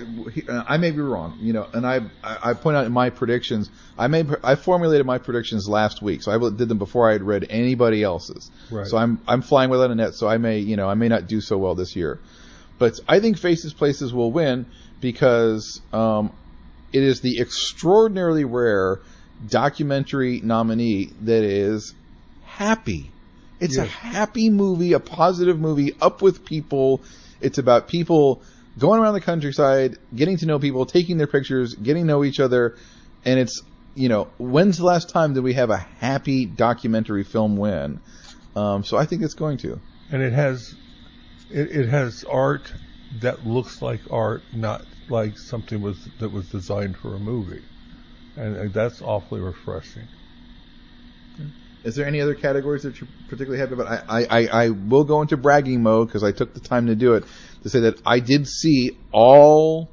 uh, 0.49 0.65
I 0.67 0.77
may 0.79 0.91
be 0.91 0.99
wrong. 1.01 1.39
You 1.41 1.53
know, 1.53 1.69
and 1.73 1.87
I 1.87 2.01
I 2.25 2.55
point 2.55 2.77
out 2.77 2.85
in 2.85 2.93
my 2.93 3.11
predictions. 3.11 3.71
I 3.97 4.09
made 4.09 4.27
I 4.43 4.57
formulated 4.57 5.07
my 5.07 5.19
predictions 5.19 5.69
last 5.69 6.03
week, 6.03 6.23
so 6.23 6.33
I 6.33 6.39
did 6.51 6.69
them 6.69 6.79
before 6.79 7.09
I 7.09 7.13
had 7.13 7.23
read 7.23 7.47
anybody 7.49 8.03
else's. 8.03 8.51
Right. 8.73 8.87
So 8.89 8.97
I'm 8.97 9.21
I'm 9.29 9.43
flying 9.43 9.71
without 9.71 9.93
a 9.93 9.95
net. 9.95 10.15
So 10.15 10.27
I 10.27 10.39
may 10.39 10.59
you 10.59 10.75
know 10.77 10.89
I 10.89 10.95
may 10.95 11.07
not 11.09 11.29
do 11.29 11.41
so 11.41 11.57
well 11.59 11.77
this 11.77 11.95
year, 11.95 12.19
but 12.81 12.95
I 13.07 13.21
think 13.21 13.39
Faces 13.39 13.73
Places 13.73 14.13
will 14.13 14.33
win 14.33 14.67
because 15.01 15.81
um, 15.93 16.33
it 16.93 17.05
is 17.05 17.21
the 17.21 17.39
extraordinarily 17.41 18.45
rare 18.45 18.99
documentary 19.49 20.41
nominee 20.43 21.11
that 21.23 21.45
is 21.45 21.95
happy. 22.57 23.11
It's 23.61 23.77
a 23.77 23.85
happy 23.85 24.51
movie, 24.51 24.93
a 24.93 25.01
positive 25.01 25.59
movie, 25.59 25.95
up 26.01 26.21
with 26.21 26.45
people. 26.45 27.03
It's 27.41 27.59
about 27.59 27.89
people 27.89 28.43
going 28.79 29.01
around 29.01 29.15
the 29.15 29.21
countryside, 29.21 29.97
getting 30.15 30.37
to 30.39 30.47
know 30.47 30.59
people, 30.59 30.85
taking 30.87 31.17
their 31.17 31.27
pictures, 31.27 31.75
getting 31.75 32.05
to 32.05 32.07
know 32.07 32.25
each 32.25 32.41
other, 32.41 32.77
and 33.25 33.39
it's 33.39 33.63
you 33.95 34.09
know 34.09 34.29
when's 34.39 34.79
the 34.79 34.85
last 34.85 35.09
time 35.09 35.35
that 35.35 35.43
we 35.43 35.55
have 35.55 35.71
a 35.71 35.77
happy 35.77 36.47
documentary 36.47 37.25
film 37.25 37.57
win? 37.57 38.01
Um, 38.55 38.85
so 38.85 38.97
I 38.97 39.05
think 39.05 39.23
it's 39.23 39.35
going 39.35 39.59
to. 39.59 39.81
And 40.11 40.23
it 40.23 40.33
has, 40.33 40.75
it, 41.51 41.71
it 41.71 41.89
has 41.89 42.25
art 42.25 42.73
that 43.21 43.47
looks 43.47 43.83
like 43.83 44.01
art, 44.11 44.43
not 44.55 44.83
like 45.09 45.39
something 45.39 45.81
was 45.81 46.09
that 46.21 46.33
was 46.33 46.49
designed 46.49 46.97
for 46.97 47.15
a 47.15 47.19
movie, 47.19 47.63
and, 48.37 48.57
and 48.57 48.73
that's 48.73 49.03
awfully 49.03 49.41
refreshing. 49.41 50.09
Is 51.87 51.95
there 51.95 52.05
any 52.05 52.21
other 52.21 52.35
categories 52.35 52.83
that 52.83 53.01
you're 53.01 53.09
particularly 53.29 53.61
happy 53.61 53.75
about? 53.75 54.11
I, 54.11 54.25
I, 54.25 54.47
I, 54.47 54.69
will 54.71 55.05
go 55.05 55.23
into 55.23 55.37
bragging 55.37 55.85
mode 55.85 56.09
because 56.09 56.25
I 56.25 56.33
took 56.33 56.53
the 56.53 56.59
time 56.59 56.89
to 56.89 56.97
do 56.97 57.15
it 57.15 57.23
to 57.63 57.69
say 57.69 57.79
that 57.81 58.03
I 58.05 58.19
did 58.19 58.49
see 58.49 58.99
all 59.13 59.89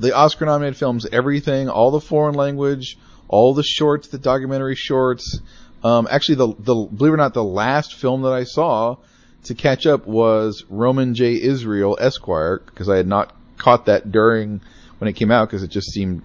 the 0.00 0.16
Oscar 0.16 0.46
nominated 0.46 0.78
films, 0.78 1.04
everything, 1.12 1.68
all 1.68 1.90
the 1.90 2.00
foreign 2.00 2.34
language, 2.34 2.96
all 3.28 3.52
the 3.52 3.62
shorts, 3.62 4.08
the 4.08 4.18
documentary 4.18 4.76
shorts. 4.76 5.40
Um, 5.82 6.08
actually, 6.10 6.36
the, 6.36 6.54
the, 6.58 6.74
believe 6.74 7.12
it 7.12 7.14
or 7.14 7.18
not, 7.18 7.34
the 7.34 7.44
last 7.44 7.96
film 7.96 8.22
that 8.22 8.32
I 8.32 8.44
saw 8.44 8.96
to 9.44 9.54
catch 9.54 9.86
up 9.86 10.06
was 10.06 10.64
Roman 10.70 11.14
J. 11.14 11.38
Israel 11.38 11.98
Esquire 12.00 12.62
because 12.64 12.88
I 12.88 12.96
had 12.96 13.06
not 13.06 13.36
caught 13.58 13.84
that 13.86 14.10
during 14.10 14.62
when 14.96 15.08
it 15.08 15.12
came 15.12 15.30
out 15.30 15.48
because 15.48 15.62
it 15.62 15.68
just 15.68 15.90
seemed 15.90 16.22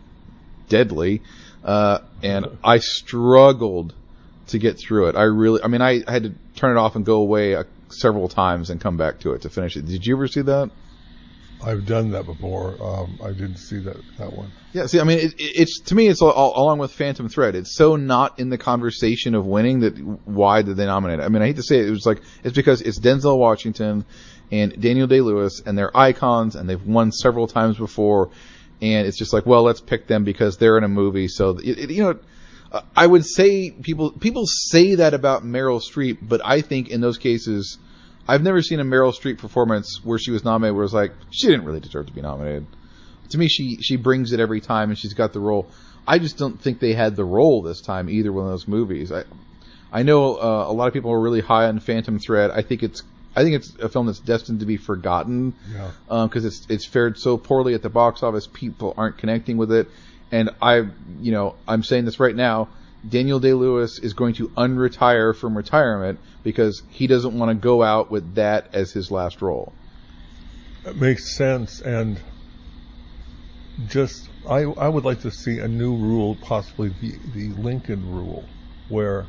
deadly. 0.69 1.21
Uh, 1.65 1.99
and 2.23 2.57
I 2.63 2.77
struggled 2.77 3.93
to 4.49 4.59
get 4.59 4.79
through 4.79 5.07
it. 5.09 5.15
I 5.15 5.23
really, 5.23 5.61
I 5.63 5.67
mean, 5.67 5.81
I, 5.81 6.03
I 6.07 6.11
had 6.11 6.23
to 6.23 6.33
turn 6.55 6.75
it 6.77 6.79
off 6.79 6.95
and 6.95 7.05
go 7.05 7.15
away 7.17 7.55
uh, 7.55 7.63
several 7.89 8.27
times 8.29 8.69
and 8.69 8.79
come 8.79 8.97
back 8.97 9.19
to 9.21 9.33
it 9.33 9.41
to 9.43 9.49
finish 9.49 9.75
it. 9.77 9.85
Did 9.85 10.05
you 10.05 10.15
ever 10.15 10.27
see 10.27 10.41
that? 10.41 10.69
I've 11.61 11.85
done 11.85 12.11
that 12.11 12.25
before. 12.25 12.81
Um, 12.81 13.19
I 13.21 13.29
didn't 13.31 13.57
see 13.57 13.79
that 13.79 13.97
that 14.17 14.31
one. 14.31 14.49
Yeah, 14.71 14.85
see, 14.85 14.99
I 14.99 15.03
mean, 15.03 15.17
it, 15.19 15.33
it- 15.33 15.59
it's 15.61 15.79
to 15.87 15.95
me, 15.95 16.07
it's 16.07 16.21
all, 16.21 16.31
all, 16.31 16.63
along 16.63 16.77
with 16.79 16.91
Phantom 16.93 17.27
Thread. 17.27 17.55
It's 17.55 17.75
so 17.75 17.97
not 17.97 18.39
in 18.39 18.49
the 18.49 18.57
conversation 18.57 19.35
of 19.35 19.45
winning 19.45 19.81
that 19.81 19.97
why 20.25 20.61
did 20.61 20.77
they 20.77 20.85
nominate 20.85 21.19
it? 21.19 21.23
I 21.23 21.27
mean, 21.29 21.41
I 21.41 21.47
hate 21.47 21.57
to 21.57 21.63
say 21.63 21.79
it, 21.79 21.87
it 21.87 21.91
was 21.91 22.05
like 22.05 22.21
it's 22.43 22.55
because 22.55 22.81
it's 22.81 22.99
Denzel 22.99 23.37
Washington 23.37 24.05
and 24.51 24.81
Daniel 24.81 25.05
Day 25.07 25.19
Lewis, 25.21 25.61
and 25.65 25.77
they're 25.77 25.95
icons, 25.95 26.55
and 26.55 26.69
they've 26.69 26.83
won 26.85 27.11
several 27.11 27.45
times 27.47 27.77
before, 27.77 28.29
and 28.81 29.05
it's 29.05 29.17
just 29.19 29.33
like, 29.33 29.45
well, 29.45 29.63
let's 29.63 29.81
pick 29.81 30.07
them 30.07 30.23
because 30.23 30.57
they're 30.57 30.77
in 30.77 30.85
a 30.85 30.87
movie. 30.87 31.27
So 31.27 31.57
it, 31.61 31.89
you 31.91 32.03
know, 32.03 32.19
I 32.95 33.07
would 33.07 33.25
say 33.25 33.71
people 33.71 34.11
people 34.11 34.45
say 34.45 34.95
that 34.95 35.13
about 35.13 35.43
Meryl 35.43 35.81
Streep, 35.81 36.17
but 36.21 36.41
I 36.45 36.61
think 36.61 36.89
in 36.89 37.01
those 37.01 37.17
cases, 37.17 37.77
I've 38.27 38.43
never 38.43 38.61
seen 38.61 38.79
a 38.79 38.83
Meryl 38.85 39.13
Streep 39.13 39.39
performance 39.39 40.01
where 40.03 40.19
she 40.19 40.31
was 40.31 40.43
nominated 40.43 40.75
where 40.75 40.83
it 40.83 40.85
was 40.85 40.93
like 40.93 41.11
she 41.31 41.47
didn't 41.47 41.65
really 41.65 41.79
deserve 41.79 42.05
to 42.07 42.13
be 42.13 42.21
nominated. 42.21 42.67
To 43.29 43.37
me, 43.37 43.47
she 43.47 43.77
she 43.81 43.95
brings 43.95 44.33
it 44.33 44.39
every 44.39 44.61
time, 44.61 44.89
and 44.89 44.97
she's 44.97 45.13
got 45.15 45.33
the 45.33 45.39
role. 45.39 45.67
I 46.07 46.19
just 46.19 46.37
don't 46.37 46.59
think 46.59 46.79
they 46.79 46.93
had 46.93 47.15
the 47.15 47.25
role 47.25 47.61
this 47.61 47.81
time 47.81 48.09
either 48.09 48.31
one 48.31 48.45
of 48.45 48.51
those 48.51 48.67
movies. 48.67 49.11
I 49.11 49.23
I 49.91 50.03
know 50.03 50.35
uh, 50.35 50.65
a 50.67 50.73
lot 50.73 50.87
of 50.87 50.93
people 50.93 51.11
are 51.11 51.19
really 51.19 51.41
high 51.41 51.65
on 51.65 51.79
Phantom 51.79 52.19
Thread. 52.19 52.51
I 52.51 52.61
think 52.61 52.83
it's 52.83 53.01
I 53.35 53.43
think 53.43 53.55
it's 53.55 53.73
a 53.75 53.89
film 53.89 54.05
that's 54.07 54.19
destined 54.19 54.59
to 54.59 54.65
be 54.67 54.77
forgotten 54.77 55.53
Yeah. 55.73 55.91
because 56.27 56.45
it's 56.45 56.67
it's 56.69 56.85
fared 56.85 57.17
so 57.17 57.37
poorly 57.37 57.73
at 57.73 57.81
the 57.81 57.89
box 57.89 58.21
office. 58.21 58.47
People 58.47 58.93
aren't 58.97 59.17
connecting 59.17 59.57
with 59.57 59.71
it, 59.71 59.87
and 60.31 60.51
I, 60.61 60.83
you 61.21 61.31
know, 61.31 61.55
I'm 61.67 61.83
saying 61.83 62.05
this 62.05 62.19
right 62.19 62.35
now. 62.35 62.69
Daniel 63.07 63.39
Day 63.39 63.53
Lewis 63.53 63.99
is 63.99 64.13
going 64.13 64.33
to 64.35 64.49
unretire 64.49 65.35
from 65.35 65.55
retirement 65.55 66.19
because 66.43 66.83
he 66.89 67.07
doesn't 67.07 67.37
want 67.37 67.49
to 67.49 67.55
go 67.55 67.81
out 67.81 68.11
with 68.11 68.35
that 68.35 68.69
as 68.73 68.91
his 68.91 69.09
last 69.09 69.41
role. 69.41 69.73
It 70.85 70.97
makes 70.97 71.35
sense, 71.35 71.81
and 71.81 72.19
just 73.87 74.29
I 74.47 74.63
I 74.63 74.89
would 74.89 75.05
like 75.05 75.21
to 75.21 75.31
see 75.31 75.59
a 75.59 75.67
new 75.67 75.95
rule, 75.95 76.35
possibly 76.35 76.89
the 76.89 77.13
the 77.33 77.61
Lincoln 77.61 78.05
rule, 78.11 78.45
where 78.89 79.25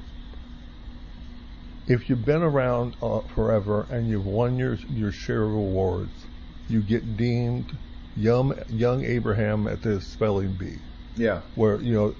if 1.86 2.08
you've 2.08 2.24
been 2.24 2.42
around 2.42 2.96
uh, 3.02 3.20
forever 3.34 3.86
and 3.90 4.08
you've 4.08 4.26
won 4.26 4.58
your 4.58 4.76
your 4.88 5.12
share 5.12 5.44
of 5.44 5.54
awards, 5.54 6.26
you 6.68 6.82
get 6.82 7.16
deemed 7.16 7.70
young 8.16 8.54
young 8.68 9.04
Abraham 9.04 9.68
at 9.68 9.82
the 9.82 10.00
spelling 10.00 10.52
bee 10.54 10.78
Yeah. 11.16 11.42
where 11.54 11.80
you 11.82 11.92
know, 11.92 12.14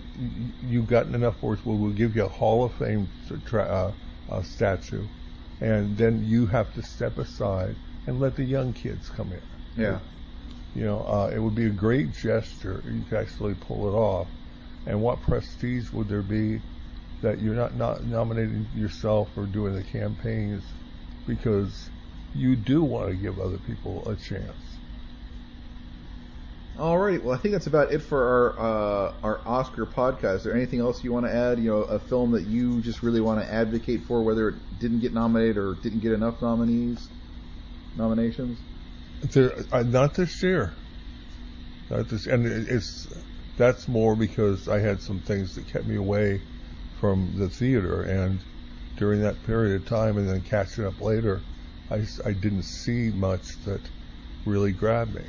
you've 0.62 0.86
gotten 0.86 1.14
enough 1.14 1.42
awards, 1.42 1.64
well, 1.64 1.76
we'll 1.76 1.92
give 1.92 2.16
you 2.16 2.24
a 2.24 2.28
Hall 2.28 2.64
of 2.64 2.74
Fame 2.74 3.08
uh, 3.52 3.92
uh, 4.28 4.42
statue, 4.42 5.06
and 5.60 5.96
then 5.96 6.22
you 6.24 6.46
have 6.46 6.72
to 6.74 6.82
step 6.82 7.18
aside 7.18 7.76
and 8.06 8.20
let 8.20 8.36
the 8.36 8.44
young 8.44 8.72
kids 8.72 9.08
come 9.08 9.32
in. 9.32 9.42
Yeah. 9.82 9.98
You 10.74 10.84
know, 10.84 11.00
uh, 11.00 11.30
it 11.34 11.38
would 11.38 11.54
be 11.54 11.66
a 11.66 11.70
great 11.70 12.12
gesture. 12.12 12.82
if 12.84 12.94
You 12.94 13.02
could 13.08 13.18
actually 13.18 13.54
pull 13.54 13.88
it 13.88 13.96
off. 13.96 14.28
And 14.86 15.02
what 15.02 15.20
prestige 15.20 15.92
would 15.92 16.08
there 16.08 16.22
be 16.22 16.60
that 17.22 17.40
you're 17.40 17.54
not, 17.54 17.76
not 17.76 18.04
nominating 18.04 18.66
yourself 18.74 19.28
or 19.36 19.46
doing 19.46 19.74
the 19.74 19.82
campaigns 19.82 20.64
because 21.26 21.90
you 22.34 22.56
do 22.56 22.82
want 22.82 23.10
to 23.10 23.16
give 23.16 23.38
other 23.38 23.58
people 23.58 24.02
a 24.08 24.16
chance. 24.16 24.69
Alrighty, 26.76 27.22
well, 27.22 27.34
I 27.34 27.38
think 27.38 27.52
that's 27.52 27.66
about 27.66 27.92
it 27.92 28.00
for 28.00 28.22
our 28.22 28.60
uh, 28.60 29.12
our 29.24 29.42
Oscar 29.46 29.86
podcast. 29.86 30.36
Is 30.36 30.44
there 30.44 30.54
anything 30.54 30.80
else 30.80 31.02
you 31.02 31.12
want 31.12 31.26
to 31.26 31.34
add? 31.34 31.58
You 31.58 31.70
know, 31.70 31.82
a 31.82 31.98
film 31.98 32.30
that 32.32 32.46
you 32.46 32.80
just 32.80 33.02
really 33.02 33.20
want 33.20 33.40
to 33.40 33.52
advocate 33.52 34.04
for, 34.06 34.22
whether 34.22 34.48
it 34.48 34.54
didn't 34.78 35.00
get 35.00 35.12
nominated 35.12 35.56
or 35.56 35.78
didn't 35.82 35.98
get 35.98 36.12
enough 36.12 36.40
nominees, 36.40 36.96
nominations. 37.96 38.62
There, 39.34 39.52
uh, 39.72 39.82
not 39.82 40.14
this 40.14 40.42
year. 40.44 40.74
Not 41.90 42.08
this, 42.08 42.26
and 42.26 42.46
it- 42.46 42.68
it's 42.68 43.06
that's 43.56 43.88
more 43.88 44.14
because 44.14 44.68
I 44.68 44.78
had 44.78 45.00
some 45.02 45.20
things 45.20 45.52
that 45.54 45.66
kept 45.66 45.86
me 45.86 45.96
away 45.96 46.40
from 47.00 47.34
the 47.36 47.48
theater, 47.48 48.02
and 48.02 48.40
during 48.96 49.20
that 49.22 49.42
period 49.42 49.82
of 49.82 49.88
time, 49.88 50.16
and 50.16 50.28
then 50.28 50.42
catching 50.42 50.86
up 50.86 51.00
later, 51.00 51.42
I 51.90 51.96
I 52.24 52.32
didn't 52.32 52.64
see 52.84 53.10
much 53.12 53.44
that 53.64 53.90
really 54.44 54.72
grabbed 54.72 55.14
me. 55.14 55.24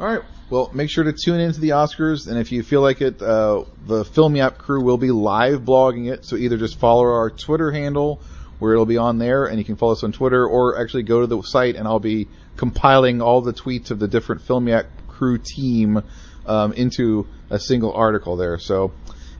All 0.00 0.06
right. 0.06 0.22
Well, 0.50 0.70
make 0.74 0.90
sure 0.90 1.04
to 1.04 1.12
tune 1.12 1.40
into 1.40 1.60
the 1.60 1.70
Oscars, 1.70 2.28
and 2.28 2.38
if 2.38 2.52
you 2.52 2.62
feel 2.62 2.82
like 2.82 3.00
it, 3.00 3.22
uh, 3.22 3.64
the 3.86 4.04
Film 4.04 4.36
Yap 4.36 4.58
crew 4.58 4.82
will 4.82 4.98
be 4.98 5.10
live 5.10 5.60
blogging 5.60 6.12
it. 6.12 6.26
So 6.26 6.36
either 6.36 6.58
just 6.58 6.78
follow 6.78 7.04
our 7.04 7.30
Twitter 7.30 7.70
handle, 7.72 8.20
where 8.58 8.72
it'll 8.72 8.84
be 8.84 8.98
on 8.98 9.18
there, 9.18 9.46
and 9.46 9.58
you 9.58 9.64
can 9.64 9.76
follow 9.76 9.92
us 9.92 10.04
on 10.04 10.12
Twitter, 10.12 10.46
or 10.46 10.78
actually 10.78 11.04
go 11.04 11.20
to 11.20 11.26
the 11.26 11.40
site, 11.42 11.76
and 11.76 11.88
I'll 11.88 12.00
be 12.00 12.28
compiling 12.56 13.22
all 13.22 13.40
the 13.40 13.54
tweets 13.54 13.90
of 13.90 13.98
the 13.98 14.08
different 14.08 14.42
Film 14.42 14.68
Yap 14.68 14.86
crew 15.08 15.38
team 15.38 16.02
um, 16.44 16.72
into 16.74 17.26
a 17.48 17.58
single 17.58 17.92
article 17.94 18.36
there. 18.36 18.58
So 18.58 18.92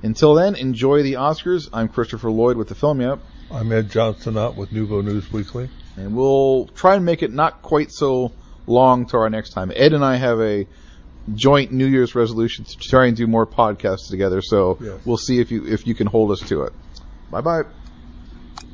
until 0.02 0.34
then, 0.34 0.54
enjoy 0.54 1.02
the 1.02 1.14
Oscars. 1.14 1.68
I'm 1.72 1.88
Christopher 1.88 2.30
Lloyd 2.30 2.56
with 2.56 2.68
the 2.68 2.74
Film 2.74 3.00
Yap, 3.00 3.18
I'm 3.50 3.70
Ed 3.70 3.90
Johnson-Ott 3.90 4.56
with 4.56 4.70
NUVO 4.70 5.04
News 5.04 5.30
Weekly. 5.30 5.68
and 5.96 6.16
we'll 6.16 6.68
try 6.68 6.94
and 6.94 7.04
make 7.04 7.22
it 7.22 7.32
not 7.32 7.60
quite 7.60 7.92
so 7.92 8.32
long 8.66 9.06
to 9.06 9.16
our 9.16 9.30
next 9.30 9.50
time. 9.50 9.72
Ed 9.74 9.92
and 9.92 10.04
I 10.04 10.16
have 10.16 10.40
a 10.40 10.66
joint 11.34 11.72
New 11.72 11.86
Year's 11.86 12.14
resolution 12.14 12.64
to 12.64 12.76
try 12.88 13.06
and 13.06 13.16
do 13.16 13.26
more 13.26 13.46
podcasts 13.46 14.08
together. 14.10 14.40
So 14.42 14.78
Yes. 14.80 15.00
we'll 15.04 15.16
see 15.16 15.40
if 15.40 15.50
you 15.50 15.64
if 15.66 15.86
you 15.86 15.94
can 15.94 16.06
hold 16.06 16.30
us 16.30 16.40
to 16.48 16.62
it. 16.62 16.72
Bye 17.30 17.40
bye. 17.40 17.81